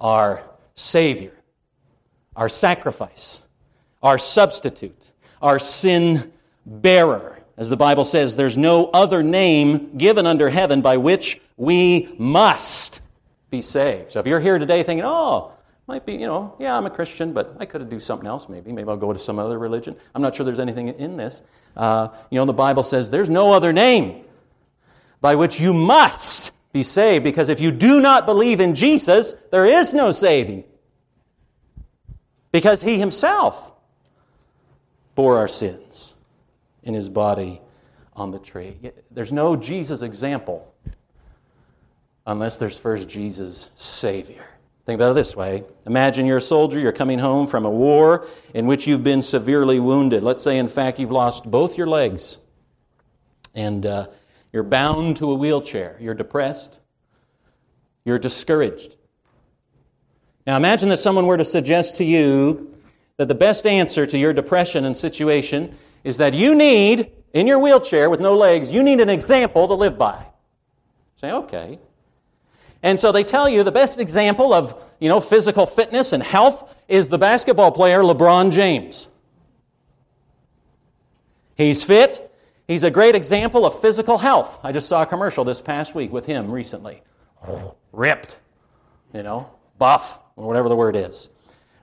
our 0.00 0.42
Savior, 0.74 1.32
our 2.34 2.48
sacrifice, 2.48 3.40
our 4.02 4.18
substitute, 4.18 5.10
our 5.40 5.58
sin 5.58 6.32
bearer 6.66 7.36
as 7.56 7.68
the 7.68 7.76
Bible 7.76 8.04
says, 8.04 8.36
there's 8.36 8.56
no 8.56 8.86
other 8.86 9.22
name 9.22 9.96
given 9.96 10.26
under 10.26 10.50
heaven 10.50 10.82
by 10.82 10.98
which 10.98 11.40
we 11.56 12.14
must 12.18 13.00
be 13.50 13.62
saved. 13.62 14.12
So 14.12 14.20
if 14.20 14.26
you're 14.26 14.40
here 14.40 14.58
today 14.58 14.82
thinking, 14.82 15.06
oh, 15.06 15.52
might 15.86 16.04
be, 16.04 16.14
you 16.14 16.26
know, 16.26 16.54
yeah, 16.58 16.76
I'm 16.76 16.86
a 16.86 16.90
Christian, 16.90 17.32
but 17.32 17.56
I 17.60 17.66
could 17.66 17.88
do 17.88 18.00
something 18.00 18.26
else 18.26 18.48
maybe. 18.48 18.72
Maybe 18.72 18.88
I'll 18.88 18.96
go 18.96 19.12
to 19.12 19.18
some 19.18 19.38
other 19.38 19.58
religion. 19.58 19.96
I'm 20.14 20.22
not 20.22 20.34
sure 20.34 20.44
there's 20.44 20.58
anything 20.58 20.88
in 20.88 21.16
this. 21.16 21.42
Uh, 21.76 22.08
you 22.30 22.38
know, 22.38 22.44
the 22.44 22.52
Bible 22.52 22.82
says 22.82 23.10
there's 23.10 23.30
no 23.30 23.52
other 23.52 23.72
name 23.72 24.24
by 25.20 25.36
which 25.36 25.60
you 25.60 25.72
must 25.72 26.52
be 26.72 26.82
saved 26.82 27.22
because 27.24 27.48
if 27.48 27.60
you 27.60 27.70
do 27.70 28.00
not 28.00 28.26
believe 28.26 28.60
in 28.60 28.74
Jesus, 28.74 29.34
there 29.50 29.66
is 29.66 29.94
no 29.94 30.10
saving. 30.10 30.64
Because 32.50 32.82
he 32.82 32.98
himself 32.98 33.70
bore 35.14 35.38
our 35.38 35.48
sins 35.48 36.14
in 36.82 36.94
his 36.94 37.08
body 37.08 37.60
on 38.14 38.30
the 38.30 38.38
tree. 38.38 38.76
There's 39.10 39.32
no 39.32 39.56
Jesus 39.56 40.02
example 40.02 40.72
unless 42.26 42.58
there's 42.58 42.78
first 42.78 43.08
Jesus 43.08 43.70
Savior. 43.76 44.44
Think 44.86 45.00
about 45.00 45.10
it 45.10 45.14
this 45.14 45.36
way 45.36 45.64
Imagine 45.84 46.26
you're 46.26 46.38
a 46.38 46.42
soldier, 46.42 46.78
you're 46.78 46.92
coming 46.92 47.18
home 47.18 47.46
from 47.46 47.66
a 47.66 47.70
war 47.70 48.26
in 48.54 48.66
which 48.66 48.86
you've 48.86 49.04
been 49.04 49.20
severely 49.20 49.80
wounded. 49.80 50.22
Let's 50.22 50.42
say, 50.42 50.58
in 50.58 50.68
fact, 50.68 50.98
you've 50.98 51.10
lost 51.10 51.44
both 51.44 51.76
your 51.76 51.88
legs 51.88 52.38
and 53.54 53.84
uh, 53.84 54.06
you're 54.52 54.62
bound 54.62 55.16
to 55.18 55.32
a 55.32 55.34
wheelchair. 55.34 55.96
You're 56.00 56.14
depressed, 56.14 56.78
you're 58.04 58.18
discouraged. 58.18 58.94
Now, 60.46 60.56
imagine 60.56 60.88
that 60.90 60.98
someone 60.98 61.26
were 61.26 61.36
to 61.36 61.44
suggest 61.44 61.96
to 61.96 62.04
you 62.04 62.72
that 63.16 63.26
the 63.26 63.34
best 63.34 63.66
answer 63.66 64.06
to 64.06 64.16
your 64.16 64.32
depression 64.32 64.84
and 64.84 64.96
situation 64.96 65.76
is 66.04 66.18
that 66.18 66.34
you 66.34 66.54
need, 66.54 67.10
in 67.32 67.48
your 67.48 67.58
wheelchair 67.58 68.08
with 68.08 68.20
no 68.20 68.36
legs, 68.36 68.70
you 68.70 68.84
need 68.84 69.00
an 69.00 69.08
example 69.08 69.66
to 69.66 69.74
live 69.74 69.98
by. 69.98 70.24
Say, 71.16 71.32
okay. 71.32 71.80
And 72.86 73.00
so 73.00 73.10
they 73.10 73.24
tell 73.24 73.48
you 73.48 73.64
the 73.64 73.72
best 73.72 73.98
example 73.98 74.54
of, 74.54 74.80
you 75.00 75.08
know, 75.08 75.18
physical 75.18 75.66
fitness 75.66 76.12
and 76.12 76.22
health 76.22 76.72
is 76.86 77.08
the 77.08 77.18
basketball 77.18 77.72
player 77.72 78.02
LeBron 78.02 78.52
James. 78.52 79.08
He's 81.56 81.82
fit. 81.82 82.32
He's 82.68 82.84
a 82.84 82.90
great 82.90 83.16
example 83.16 83.66
of 83.66 83.80
physical 83.80 84.18
health. 84.18 84.60
I 84.62 84.70
just 84.70 84.88
saw 84.88 85.02
a 85.02 85.06
commercial 85.06 85.42
this 85.42 85.60
past 85.60 85.96
week 85.96 86.12
with 86.12 86.26
him 86.26 86.48
recently. 86.48 87.02
ripped, 87.92 88.36
you 89.12 89.24
know, 89.24 89.50
buff, 89.78 90.20
or 90.36 90.46
whatever 90.46 90.68
the 90.68 90.76
word 90.76 90.94
is. 90.94 91.28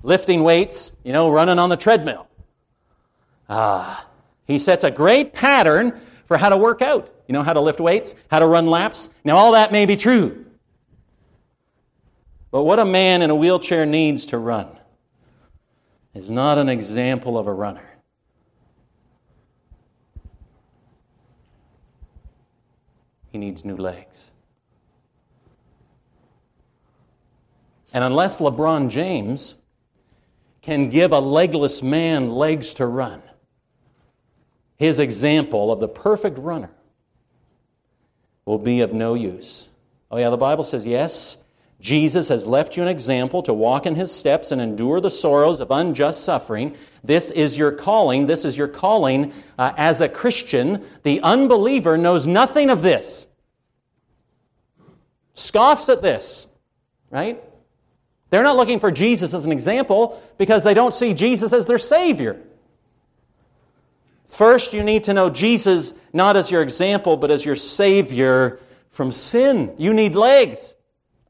Lifting 0.04 0.42
weights, 0.42 0.94
you 1.04 1.12
know, 1.12 1.30
running 1.30 1.60
on 1.60 1.68
the 1.68 1.76
treadmill. 1.76 2.30
Ah, 3.50 4.08
he 4.46 4.58
sets 4.58 4.86
a 4.86 4.92
great 4.92 5.34
pattern 5.34 6.00
for 6.30 6.38
how 6.38 6.48
to 6.48 6.56
work 6.56 6.82
out. 6.82 7.14
You 7.28 7.34
know, 7.34 7.44
how 7.44 7.52
to 7.52 7.60
lift 7.60 7.82
weights, 7.82 8.16
how 8.32 8.40
to 8.40 8.48
run 8.48 8.68
laps. 8.68 9.10
Now, 9.26 9.36
all 9.36 9.52
that 9.52 9.74
may 9.74 9.86
be 9.86 9.98
true. 9.98 10.43
But 12.54 12.66
what 12.66 12.78
a 12.78 12.86
man 12.86 13.24
in 13.24 13.32
a 13.32 13.36
wheelchair 13.36 13.84
needs 13.84 14.28
to 14.28 14.38
run 14.38 14.68
is 16.14 16.30
not 16.30 16.60
an 16.60 16.70
example 16.70 17.36
of 17.36 17.48
a 17.48 17.52
runner. 17.52 17.90
He 23.32 23.40
needs 23.40 23.66
new 23.66 23.76
legs. 23.76 24.34
And 27.92 28.04
unless 28.04 28.40
LeBron 28.40 28.92
James 28.92 29.56
can 30.62 30.92
give 30.92 31.12
a 31.12 31.20
legless 31.20 31.82
man 31.82 32.30
legs 32.30 32.76
to 32.76 32.86
run, 32.86 33.24
his 34.78 35.00
example 35.00 35.72
of 35.72 35.80
the 35.80 35.88
perfect 35.88 36.38
runner 36.38 36.70
will 38.46 38.60
be 38.60 38.82
of 38.82 38.94
no 38.94 39.16
use. 39.16 39.70
Oh, 40.12 40.18
yeah, 40.18 40.30
the 40.30 40.38
Bible 40.38 40.64
says, 40.64 40.86
yes, 40.86 41.38
Jesus 41.84 42.30
has 42.30 42.48
left 42.48 42.78
you 42.78 42.82
an 42.82 42.88
example 42.88 43.44
to 43.44 43.54
walk 43.54 43.86
in 43.86 43.94
his 43.94 44.10
steps 44.10 44.54
and 44.54 44.62
endure 44.62 45.02
the 45.02 45.12
sorrows 45.12 45.60
of 45.60 45.70
unjust 45.70 46.24
suffering. 46.24 46.78
This 47.04 47.30
is 47.30 47.58
your 47.58 47.74
calling. 47.74 48.26
This 48.26 48.46
is 48.46 48.56
your 48.56 48.70
calling 48.70 49.34
uh, 49.60 49.74
as 49.76 50.00
a 50.00 50.08
Christian. 50.08 50.86
The 51.04 51.20
unbeliever 51.20 51.98
knows 51.98 52.26
nothing 52.26 52.70
of 52.70 52.82
this, 52.82 53.28
scoffs 55.34 55.90
at 55.90 56.02
this, 56.02 56.48
right? 57.12 57.44
They're 58.30 58.44
not 58.44 58.56
looking 58.56 58.80
for 58.80 58.90
Jesus 58.90 59.34
as 59.34 59.44
an 59.44 59.52
example 59.52 60.24
because 60.38 60.64
they 60.64 60.74
don't 60.74 60.94
see 60.94 61.14
Jesus 61.14 61.52
as 61.52 61.68
their 61.68 61.78
Savior. 61.78 62.40
First, 64.30 64.72
you 64.72 64.84
need 64.84 65.04
to 65.04 65.14
know 65.14 65.30
Jesus 65.30 65.94
not 66.14 66.38
as 66.38 66.50
your 66.50 66.62
example, 66.62 67.18
but 67.18 67.30
as 67.30 67.44
your 67.44 67.58
Savior 67.58 68.62
from 68.92 69.12
sin. 69.12 69.76
You 69.78 69.94
need 69.94 70.16
legs. 70.16 70.76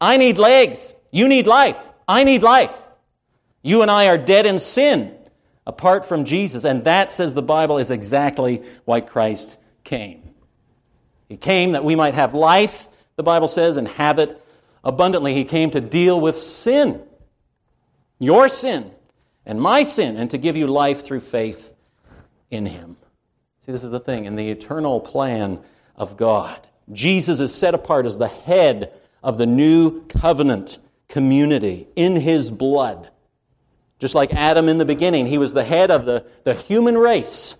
I 0.00 0.16
need 0.16 0.38
legs. 0.38 0.92
You 1.10 1.28
need 1.28 1.46
life. 1.46 1.78
I 2.06 2.24
need 2.24 2.42
life. 2.42 2.74
You 3.62 3.82
and 3.82 3.90
I 3.90 4.08
are 4.08 4.18
dead 4.18 4.46
in 4.46 4.58
sin 4.58 5.16
apart 5.66 6.06
from 6.06 6.24
Jesus. 6.24 6.64
And 6.64 6.84
that, 6.84 7.10
says 7.10 7.34
the 7.34 7.42
Bible, 7.42 7.78
is 7.78 7.90
exactly 7.90 8.62
why 8.84 9.00
Christ 9.00 9.56
came. 9.84 10.34
He 11.28 11.36
came 11.36 11.72
that 11.72 11.84
we 11.84 11.96
might 11.96 12.14
have 12.14 12.34
life, 12.34 12.88
the 13.16 13.22
Bible 13.22 13.48
says, 13.48 13.76
and 13.76 13.88
have 13.88 14.18
it 14.18 14.40
abundantly. 14.82 15.34
He 15.34 15.44
came 15.44 15.70
to 15.70 15.80
deal 15.80 16.20
with 16.20 16.38
sin, 16.38 17.00
your 18.18 18.48
sin 18.48 18.90
and 19.46 19.60
my 19.60 19.82
sin, 19.82 20.16
and 20.16 20.30
to 20.30 20.38
give 20.38 20.56
you 20.56 20.66
life 20.66 21.04
through 21.04 21.20
faith 21.20 21.72
in 22.50 22.66
him. 22.66 22.96
See, 23.64 23.72
this 23.72 23.84
is 23.84 23.90
the 23.90 24.00
thing 24.00 24.26
in 24.26 24.36
the 24.36 24.50
eternal 24.50 25.00
plan 25.00 25.60
of 25.96 26.16
God. 26.16 26.66
Jesus 26.92 27.40
is 27.40 27.54
set 27.54 27.74
apart 27.74 28.04
as 28.04 28.18
the 28.18 28.28
head 28.28 28.92
of 29.24 29.38
the 29.38 29.46
new 29.46 30.04
covenant 30.06 30.78
community 31.08 31.88
in 31.96 32.14
his 32.14 32.50
blood. 32.50 33.10
Just 33.98 34.14
like 34.14 34.34
Adam 34.34 34.68
in 34.68 34.78
the 34.78 34.84
beginning, 34.84 35.26
he 35.26 35.38
was 35.38 35.52
the 35.52 35.64
head 35.64 35.90
of 35.90 36.04
the, 36.04 36.26
the 36.44 36.54
human 36.54 36.96
race. 36.96 37.56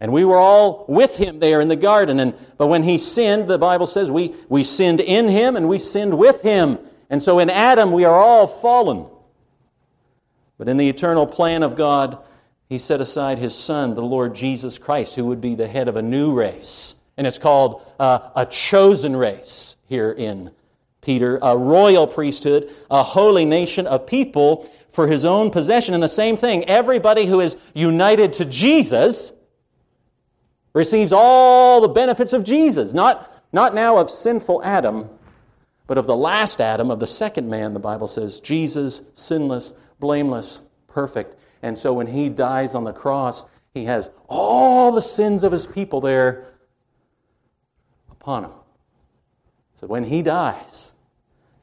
And 0.00 0.12
we 0.12 0.24
were 0.24 0.38
all 0.38 0.84
with 0.88 1.16
him 1.16 1.40
there 1.40 1.60
in 1.60 1.68
the 1.68 1.76
garden. 1.76 2.20
And, 2.20 2.34
but 2.58 2.68
when 2.68 2.82
he 2.82 2.98
sinned, 2.98 3.48
the 3.48 3.58
Bible 3.58 3.86
says 3.86 4.10
we, 4.10 4.34
we 4.48 4.62
sinned 4.62 5.00
in 5.00 5.28
him 5.28 5.56
and 5.56 5.68
we 5.68 5.78
sinned 5.78 6.16
with 6.16 6.42
him. 6.42 6.78
And 7.10 7.22
so 7.22 7.38
in 7.38 7.50
Adam, 7.50 7.92
we 7.92 8.04
are 8.04 8.20
all 8.20 8.46
fallen. 8.46 9.06
But 10.58 10.68
in 10.68 10.76
the 10.76 10.88
eternal 10.88 11.26
plan 11.26 11.62
of 11.62 11.74
God, 11.74 12.18
he 12.68 12.78
set 12.78 13.00
aside 13.00 13.38
his 13.38 13.54
son, 13.54 13.94
the 13.94 14.02
Lord 14.02 14.34
Jesus 14.34 14.78
Christ, 14.78 15.16
who 15.16 15.24
would 15.26 15.40
be 15.40 15.54
the 15.54 15.66
head 15.68 15.88
of 15.88 15.96
a 15.96 16.02
new 16.02 16.34
race. 16.34 16.94
And 17.16 17.26
it's 17.26 17.38
called 17.38 17.82
uh, 17.98 18.30
a 18.36 18.46
chosen 18.46 19.16
race 19.16 19.76
here 19.86 20.12
in 20.12 20.50
Peter, 21.04 21.38
a 21.42 21.56
royal 21.56 22.06
priesthood, 22.06 22.74
a 22.90 23.02
holy 23.02 23.44
nation, 23.44 23.86
a 23.86 23.98
people 23.98 24.70
for 24.92 25.06
his 25.06 25.24
own 25.24 25.50
possession. 25.50 25.94
And 25.94 26.02
the 26.02 26.08
same 26.08 26.36
thing, 26.36 26.64
everybody 26.64 27.26
who 27.26 27.40
is 27.40 27.56
united 27.74 28.32
to 28.34 28.44
Jesus 28.44 29.32
receives 30.72 31.12
all 31.12 31.80
the 31.80 31.88
benefits 31.88 32.32
of 32.32 32.44
Jesus. 32.44 32.92
Not, 32.92 33.44
not 33.52 33.74
now 33.74 33.98
of 33.98 34.10
sinful 34.10 34.62
Adam, 34.64 35.08
but 35.86 35.98
of 35.98 36.06
the 36.06 36.16
last 36.16 36.60
Adam, 36.60 36.90
of 36.90 37.00
the 37.00 37.06
second 37.06 37.48
man, 37.48 37.74
the 37.74 37.80
Bible 37.80 38.08
says, 38.08 38.40
Jesus, 38.40 39.02
sinless, 39.14 39.74
blameless, 40.00 40.60
perfect. 40.88 41.36
And 41.62 41.78
so 41.78 41.92
when 41.92 42.06
he 42.06 42.28
dies 42.28 42.74
on 42.74 42.84
the 42.84 42.92
cross, 42.92 43.44
he 43.74 43.84
has 43.84 44.10
all 44.28 44.92
the 44.92 45.02
sins 45.02 45.42
of 45.42 45.52
his 45.52 45.66
people 45.66 46.00
there 46.00 46.54
upon 48.10 48.44
him. 48.44 48.52
So 49.74 49.86
when 49.86 50.04
he 50.04 50.22
dies, 50.22 50.92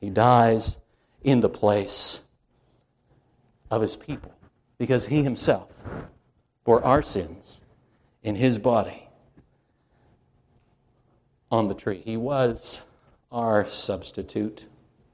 he 0.02 0.10
dies 0.10 0.78
in 1.24 1.40
the 1.40 1.50
place 1.50 2.22
of 3.70 3.82
his 3.82 3.96
people 3.96 4.34
because 4.78 5.06
he 5.06 5.24
himself 5.24 5.70
bore 6.66 6.84
our 6.84 7.04
sins 7.04 7.62
in 8.24 8.36
his 8.36 8.58
body 8.58 9.08
on 11.52 11.68
the 11.68 11.76
tree. 11.76 12.02
He 12.04 12.18
was 12.18 12.84
our 13.32 13.70
substitute. 13.70 14.66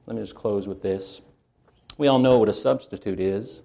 Let 0.05 0.15
me 0.15 0.23
just 0.23 0.35
close 0.35 0.67
with 0.67 0.81
this. 0.81 1.21
We 1.97 2.07
all 2.07 2.19
know 2.19 2.39
what 2.39 2.49
a 2.49 2.53
substitute 2.53 3.19
is. 3.19 3.61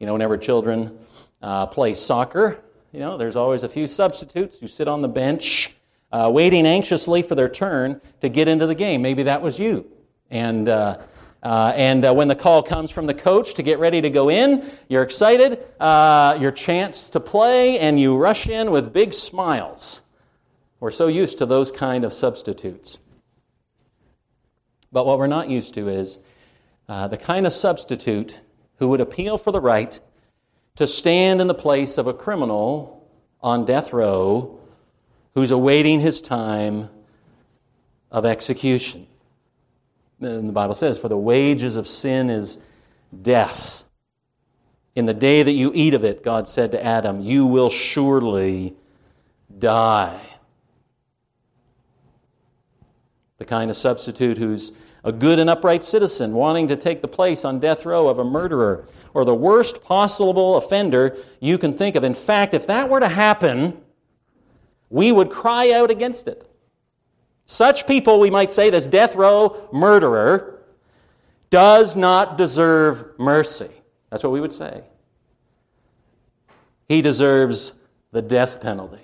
You 0.00 0.06
know, 0.06 0.12
whenever 0.12 0.36
children 0.36 0.98
uh, 1.40 1.66
play 1.66 1.94
soccer, 1.94 2.60
you 2.92 3.00
know, 3.00 3.16
there's 3.16 3.36
always 3.36 3.62
a 3.62 3.68
few 3.68 3.86
substitutes 3.86 4.56
who 4.56 4.66
sit 4.66 4.88
on 4.88 5.02
the 5.02 5.08
bench 5.08 5.74
uh, 6.12 6.30
waiting 6.32 6.66
anxiously 6.66 7.22
for 7.22 7.34
their 7.34 7.48
turn 7.48 8.00
to 8.20 8.28
get 8.28 8.48
into 8.48 8.66
the 8.66 8.74
game. 8.74 9.02
Maybe 9.02 9.22
that 9.24 9.40
was 9.40 9.58
you. 9.58 9.86
And, 10.30 10.68
uh, 10.68 10.98
uh, 11.42 11.72
and 11.74 12.04
uh, 12.04 12.12
when 12.14 12.28
the 12.28 12.34
call 12.34 12.62
comes 12.62 12.90
from 12.90 13.06
the 13.06 13.14
coach 13.14 13.54
to 13.54 13.62
get 13.62 13.78
ready 13.78 14.00
to 14.00 14.10
go 14.10 14.28
in, 14.30 14.70
you're 14.88 15.02
excited, 15.02 15.64
uh, 15.80 16.36
your 16.40 16.52
chance 16.52 17.10
to 17.10 17.20
play, 17.20 17.78
and 17.78 18.00
you 18.00 18.16
rush 18.16 18.48
in 18.48 18.70
with 18.70 18.92
big 18.92 19.14
smiles. 19.14 20.00
We're 20.80 20.90
so 20.90 21.06
used 21.06 21.38
to 21.38 21.46
those 21.46 21.70
kind 21.70 22.04
of 22.04 22.12
substitutes. 22.12 22.98
But 24.92 25.06
what 25.06 25.18
we're 25.18 25.26
not 25.26 25.48
used 25.48 25.74
to 25.74 25.88
is 25.88 26.18
uh, 26.88 27.08
the 27.08 27.16
kind 27.16 27.46
of 27.46 27.52
substitute 27.52 28.38
who 28.78 28.88
would 28.88 29.00
appeal 29.00 29.38
for 29.38 29.52
the 29.52 29.60
right 29.60 29.98
to 30.76 30.86
stand 30.86 31.40
in 31.40 31.46
the 31.46 31.54
place 31.54 31.98
of 31.98 32.06
a 32.06 32.14
criminal 32.14 33.08
on 33.40 33.64
death 33.64 33.92
row 33.92 34.58
who's 35.34 35.50
awaiting 35.50 36.00
his 36.00 36.20
time 36.20 36.88
of 38.10 38.24
execution. 38.24 39.06
And 40.20 40.48
the 40.48 40.52
Bible 40.52 40.74
says, 40.74 40.98
For 40.98 41.08
the 41.08 41.16
wages 41.16 41.76
of 41.76 41.86
sin 41.86 42.30
is 42.30 42.58
death. 43.22 43.84
In 44.94 45.04
the 45.04 45.14
day 45.14 45.42
that 45.42 45.52
you 45.52 45.72
eat 45.74 45.92
of 45.92 46.04
it, 46.04 46.22
God 46.22 46.48
said 46.48 46.72
to 46.72 46.82
Adam, 46.82 47.20
you 47.20 47.44
will 47.44 47.68
surely 47.68 48.74
die. 49.58 50.20
The 53.38 53.44
kind 53.44 53.70
of 53.70 53.76
substitute 53.76 54.38
who's 54.38 54.72
a 55.04 55.12
good 55.12 55.38
and 55.38 55.50
upright 55.50 55.84
citizen 55.84 56.32
wanting 56.32 56.68
to 56.68 56.76
take 56.76 57.02
the 57.02 57.08
place 57.08 57.44
on 57.44 57.60
death 57.60 57.84
row 57.84 58.08
of 58.08 58.18
a 58.18 58.24
murderer 58.24 58.88
or 59.12 59.24
the 59.24 59.34
worst 59.34 59.84
possible 59.84 60.56
offender 60.56 61.18
you 61.40 61.58
can 61.58 61.74
think 61.74 61.94
of. 61.94 62.02
In 62.02 62.14
fact, 62.14 62.54
if 62.54 62.66
that 62.66 62.88
were 62.88 63.00
to 63.00 63.08
happen, 63.08 63.78
we 64.88 65.12
would 65.12 65.30
cry 65.30 65.72
out 65.72 65.90
against 65.90 66.26
it. 66.26 66.50
Such 67.46 67.86
people, 67.86 68.18
we 68.18 68.30
might 68.30 68.50
say, 68.50 68.70
this 68.70 68.86
death 68.86 69.14
row 69.14 69.68
murderer, 69.72 70.64
does 71.50 71.96
not 71.96 72.36
deserve 72.36 73.04
mercy. 73.18 73.70
That's 74.10 74.24
what 74.24 74.32
we 74.32 74.40
would 74.40 74.52
say. 74.52 74.82
He 76.88 77.02
deserves 77.02 77.72
the 78.10 78.22
death 78.22 78.60
penalty. 78.60 79.02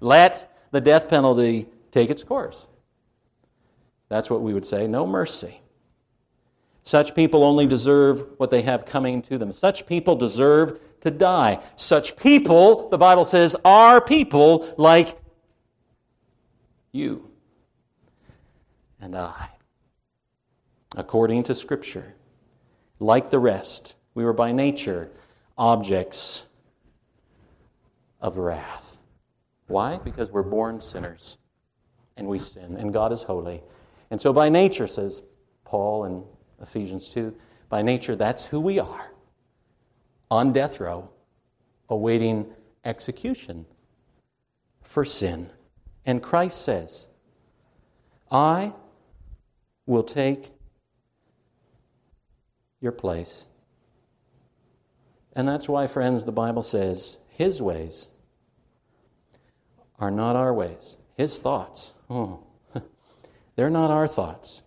Let 0.00 0.52
the 0.72 0.80
death 0.80 1.08
penalty 1.08 1.68
take 1.92 2.10
its 2.10 2.24
course. 2.24 2.66
That's 4.08 4.28
what 4.28 4.42
we 4.42 4.52
would 4.52 4.66
say 4.66 4.86
no 4.86 5.06
mercy. 5.06 5.60
Such 6.82 7.14
people 7.14 7.44
only 7.44 7.66
deserve 7.66 8.26
what 8.38 8.50
they 8.50 8.62
have 8.62 8.84
coming 8.84 9.22
to 9.22 9.38
them. 9.38 9.52
Such 9.52 9.86
people 9.86 10.16
deserve 10.16 10.80
to 11.02 11.12
die. 11.12 11.60
Such 11.76 12.16
people, 12.16 12.88
the 12.88 12.98
Bible 12.98 13.24
says, 13.24 13.54
are 13.64 14.00
people 14.00 14.74
like 14.76 15.16
you 16.90 17.31
and 19.02 19.16
I. 19.16 19.50
According 20.96 21.42
to 21.44 21.54
Scripture, 21.54 22.14
like 23.00 23.30
the 23.30 23.38
rest, 23.38 23.96
we 24.14 24.24
were 24.24 24.32
by 24.32 24.52
nature 24.52 25.10
objects 25.58 26.44
of 28.20 28.36
wrath. 28.36 28.96
Why? 29.66 29.98
Because 29.98 30.30
we're 30.30 30.42
born 30.42 30.80
sinners 30.80 31.38
and 32.16 32.26
we 32.26 32.38
sin, 32.38 32.76
and 32.76 32.92
God 32.92 33.12
is 33.12 33.22
holy. 33.22 33.62
And 34.10 34.20
so, 34.20 34.32
by 34.32 34.48
nature, 34.48 34.86
says 34.86 35.22
Paul 35.64 36.04
in 36.04 36.22
Ephesians 36.60 37.08
2, 37.08 37.34
by 37.68 37.82
nature, 37.82 38.14
that's 38.14 38.46
who 38.46 38.60
we 38.60 38.78
are 38.78 39.10
on 40.30 40.52
death 40.52 40.78
row, 40.78 41.08
awaiting 41.88 42.46
execution 42.84 43.66
for 44.82 45.04
sin. 45.04 45.50
And 46.04 46.22
Christ 46.22 46.62
says, 46.62 47.08
I 48.30 48.72
will 49.86 50.02
take 50.02 50.52
your 52.80 52.92
place. 52.92 53.46
And 55.34 55.48
that's 55.48 55.68
why, 55.68 55.86
friends, 55.86 56.24
the 56.24 56.32
Bible 56.32 56.62
says 56.62 57.18
his 57.28 57.62
ways 57.62 58.08
are 59.98 60.10
not 60.10 60.36
our 60.36 60.52
ways. 60.52 60.96
His 61.16 61.38
thoughts, 61.38 61.92
oh, 62.10 62.40
they're 63.56 63.70
not 63.70 63.90
our 63.90 64.08
thoughts. 64.08 64.62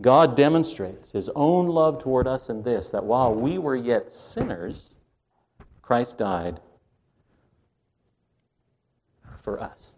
God 0.00 0.36
demonstrates 0.36 1.12
his 1.12 1.28
own 1.34 1.66
love 1.66 2.02
toward 2.02 2.26
us 2.26 2.48
in 2.48 2.62
this 2.62 2.90
that 2.90 3.04
while 3.04 3.34
we 3.34 3.58
were 3.58 3.76
yet 3.76 4.10
sinners, 4.10 4.94
Christ 5.82 6.18
died 6.18 6.60
for 9.42 9.60
us. 9.60 9.94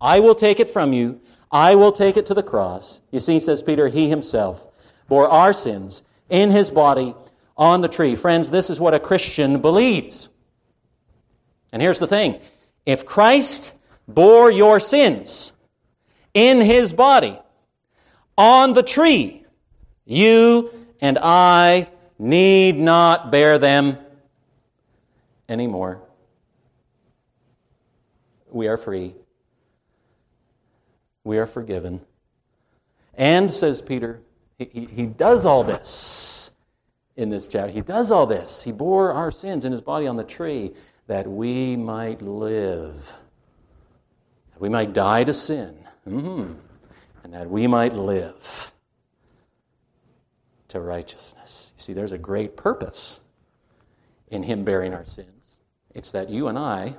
I 0.00 0.20
will 0.20 0.34
take 0.34 0.60
it 0.60 0.68
from 0.68 0.92
you. 0.92 1.20
I 1.52 1.74
will 1.74 1.92
take 1.92 2.16
it 2.16 2.26
to 2.26 2.34
the 2.34 2.42
cross. 2.42 2.98
You 3.10 3.20
see, 3.20 3.38
says 3.38 3.62
Peter, 3.62 3.88
he 3.88 4.08
himself 4.08 4.66
bore 5.06 5.28
our 5.28 5.52
sins 5.52 6.02
in 6.30 6.50
his 6.50 6.70
body 6.70 7.14
on 7.56 7.82
the 7.82 7.88
tree. 7.88 8.14
Friends, 8.14 8.50
this 8.50 8.70
is 8.70 8.80
what 8.80 8.94
a 8.94 8.98
Christian 8.98 9.60
believes. 9.60 10.30
And 11.72 11.82
here's 11.82 11.98
the 11.98 12.06
thing 12.06 12.40
if 12.86 13.04
Christ 13.04 13.72
bore 14.08 14.50
your 14.50 14.80
sins 14.80 15.52
in 16.32 16.60
his 16.60 16.92
body 16.92 17.38
on 18.38 18.72
the 18.72 18.82
tree, 18.82 19.44
you 20.06 20.72
and 21.00 21.18
I 21.18 21.88
need 22.18 22.78
not 22.78 23.30
bear 23.30 23.58
them 23.58 23.98
anymore. 25.48 26.00
We 28.50 28.68
are 28.68 28.76
free. 28.76 29.14
We 31.24 31.38
are 31.38 31.46
forgiven. 31.46 32.00
And, 33.14 33.50
says 33.50 33.80
Peter, 33.80 34.20
he, 34.58 34.68
he, 34.72 34.84
he 34.86 35.06
does 35.06 35.46
all 35.46 35.64
this 35.64 36.50
in 37.16 37.28
this 37.28 37.48
chapter. 37.48 37.72
He 37.72 37.80
does 37.80 38.10
all 38.10 38.26
this. 38.26 38.62
He 38.62 38.72
bore 38.72 39.12
our 39.12 39.30
sins 39.30 39.64
in 39.64 39.72
his 39.72 39.80
body 39.80 40.06
on 40.06 40.16
the 40.16 40.24
tree 40.24 40.72
that 41.06 41.26
we 41.26 41.76
might 41.76 42.22
live, 42.22 42.94
that 44.52 44.60
we 44.60 44.68
might 44.68 44.92
die 44.92 45.24
to 45.24 45.32
sin, 45.32 45.76
mm-hmm. 46.08 46.52
and 47.24 47.34
that 47.34 47.48
we 47.48 47.66
might 47.66 47.92
live 47.92 48.72
to 50.68 50.80
righteousness. 50.80 51.72
You 51.76 51.82
see, 51.82 51.92
there's 51.92 52.12
a 52.12 52.18
great 52.18 52.56
purpose 52.56 53.20
in 54.28 54.42
him 54.42 54.64
bearing 54.64 54.94
our 54.94 55.04
sins. 55.04 55.58
It's 55.94 56.12
that 56.12 56.30
you 56.30 56.48
and 56.48 56.58
I 56.58 56.96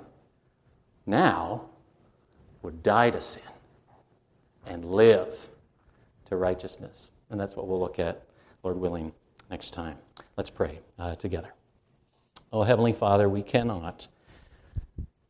now 1.07 1.69
would 2.61 2.83
die 2.83 3.09
to 3.09 3.19
sin 3.19 3.41
and 4.65 4.85
live 4.85 5.49
to 6.29 6.35
righteousness. 6.35 7.11
And 7.29 7.39
that's 7.39 7.55
what 7.55 7.67
we'll 7.67 7.79
look 7.79 7.99
at, 7.99 8.23
Lord 8.63 8.77
willing, 8.77 9.11
next 9.49 9.71
time. 9.71 9.97
Let's 10.37 10.49
pray 10.49 10.79
uh, 10.97 11.15
together. 11.15 11.53
Oh, 12.51 12.63
Heavenly 12.63 12.93
Father, 12.93 13.27
we 13.27 13.41
cannot, 13.41 14.07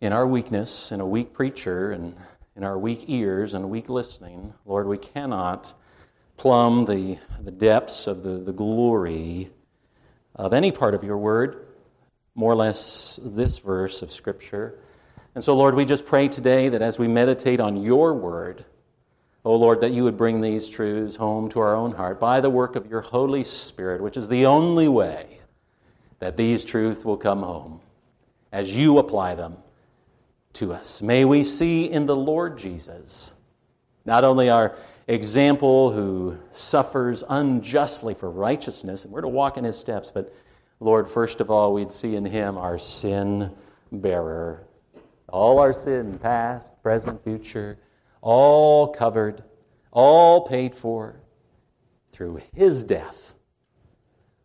in 0.02 0.14
our 0.14 0.28
weakness, 0.28 0.92
in 0.92 1.00
a 1.00 1.06
weak 1.06 1.34
preacher, 1.34 1.92
and 1.92 2.16
in 2.56 2.64
our 2.64 2.78
weak 2.78 3.06
ears 3.08 3.54
and 3.54 3.70
weak 3.70 3.90
listening, 3.90 4.54
Lord, 4.66 4.88
we 4.88 4.98
cannot 4.98 5.74
plumb 6.38 6.86
the, 6.86 7.18
the 7.42 7.52
depths 7.52 8.08
of 8.08 8.24
the, 8.24 8.38
the 8.38 8.54
glory 8.54 9.50
of 10.36 10.54
any 10.54 10.72
part 10.72 10.94
of 10.94 11.04
your 11.04 11.18
word, 11.18 11.68
more 12.36 12.52
or 12.52 12.56
less 12.56 13.20
this 13.24 13.60
verse 13.60 14.02
of 14.02 14.12
Scripture. 14.12 14.80
And 15.36 15.44
so, 15.44 15.56
Lord, 15.56 15.76
we 15.76 15.86
just 15.86 16.06
pray 16.06 16.28
today 16.28 16.70
that 16.70 16.82
as 16.82 17.00
we 17.00 17.08
meditate 17.08 17.60
on 17.60 17.82
your 17.82 18.14
word, 18.14 18.66
oh 19.46 19.56
Lord, 19.56 19.82
that 19.82 19.92
you 19.92 20.04
would 20.04 20.18
bring 20.18 20.42
these 20.42 20.70
truths 20.70 21.16
home 21.16 21.50
to 21.50 21.60
our 21.60 21.76
own 21.76 21.92
heart 21.92 22.20
by 22.20 22.42
the 22.42 22.50
work 22.50 22.76
of 22.76 22.90
your 22.90 23.02
Holy 23.02 23.44
Spirit, 23.44 24.02
which 24.02 24.18
is 24.18 24.28
the 24.28 24.46
only 24.46 24.88
way 24.88 25.40
that 26.20 26.38
these 26.38 26.64
truths 26.64 27.04
will 27.04 27.18
come 27.18 27.42
home 27.42 27.82
as 28.52 28.74
you 28.74 29.00
apply 29.00 29.36
them 29.36 29.58
to 30.54 30.72
us. 30.72 31.02
May 31.02 31.26
we 31.26 31.44
see 31.44 31.92
in 31.92 32.06
the 32.06 32.16
Lord 32.16 32.58
Jesus 32.58 33.34
not 34.06 34.24
only 34.24 34.50
our 34.50 34.76
example 35.08 35.92
who 35.92 36.38
suffers 36.54 37.24
unjustly 37.28 38.14
for 38.14 38.30
righteousness, 38.30 39.04
and 39.04 39.14
we're 39.14 39.22
to 39.22 39.28
walk 39.28 39.58
in 39.58 39.64
his 39.64 39.78
steps, 39.78 40.12
but 40.12 40.34
Lord, 40.80 41.10
first 41.10 41.42
of 41.42 41.50
all, 41.50 41.74
we'd 41.74 41.92
see 41.92 42.16
in 42.16 42.26
him 42.26 42.58
our 42.58 42.78
sin 42.78 43.52
bearer. 43.92 44.64
All 45.30 45.60
our 45.60 45.74
sin, 45.74 46.20
past, 46.20 46.82
present, 46.84 47.24
future, 47.24 47.78
all 48.24 48.88
covered, 48.88 49.44
all 49.92 50.48
paid 50.48 50.74
for 50.74 51.20
through 52.14 52.42
his 52.56 52.86
death 52.86 53.36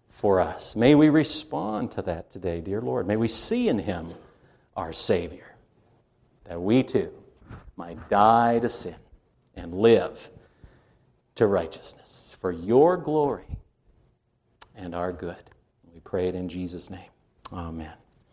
for 0.09 0.41
us. 0.41 0.74
May 0.74 0.97
we 0.97 1.09
respond 1.09 1.93
to 1.93 2.03
that 2.03 2.29
today, 2.29 2.61
dear 2.61 2.81
Lord. 2.81 3.07
May 3.07 3.16
we 3.16 3.29
see 3.29 3.68
in 3.68 3.79
him 3.79 4.12
our 4.76 4.93
Savior, 4.93 5.55
that 6.45 6.61
we 6.61 6.83
too 6.83 7.12
might 7.76 8.09
die 8.11 8.59
to 8.59 8.68
sin 8.68 8.97
and 9.55 9.72
live 9.72 10.29
to 11.37 11.47
righteousness 11.47 12.37
for 12.41 12.51
your 12.51 12.97
glory 12.97 13.59
and 14.74 14.93
our 14.95 15.12
good. 15.12 15.37
We 15.93 16.01
pray 16.01 16.29
it 16.29 16.35
in 16.35 16.49
Jesus' 16.49 16.91
name. 16.91 17.11
Amen. 17.53 17.93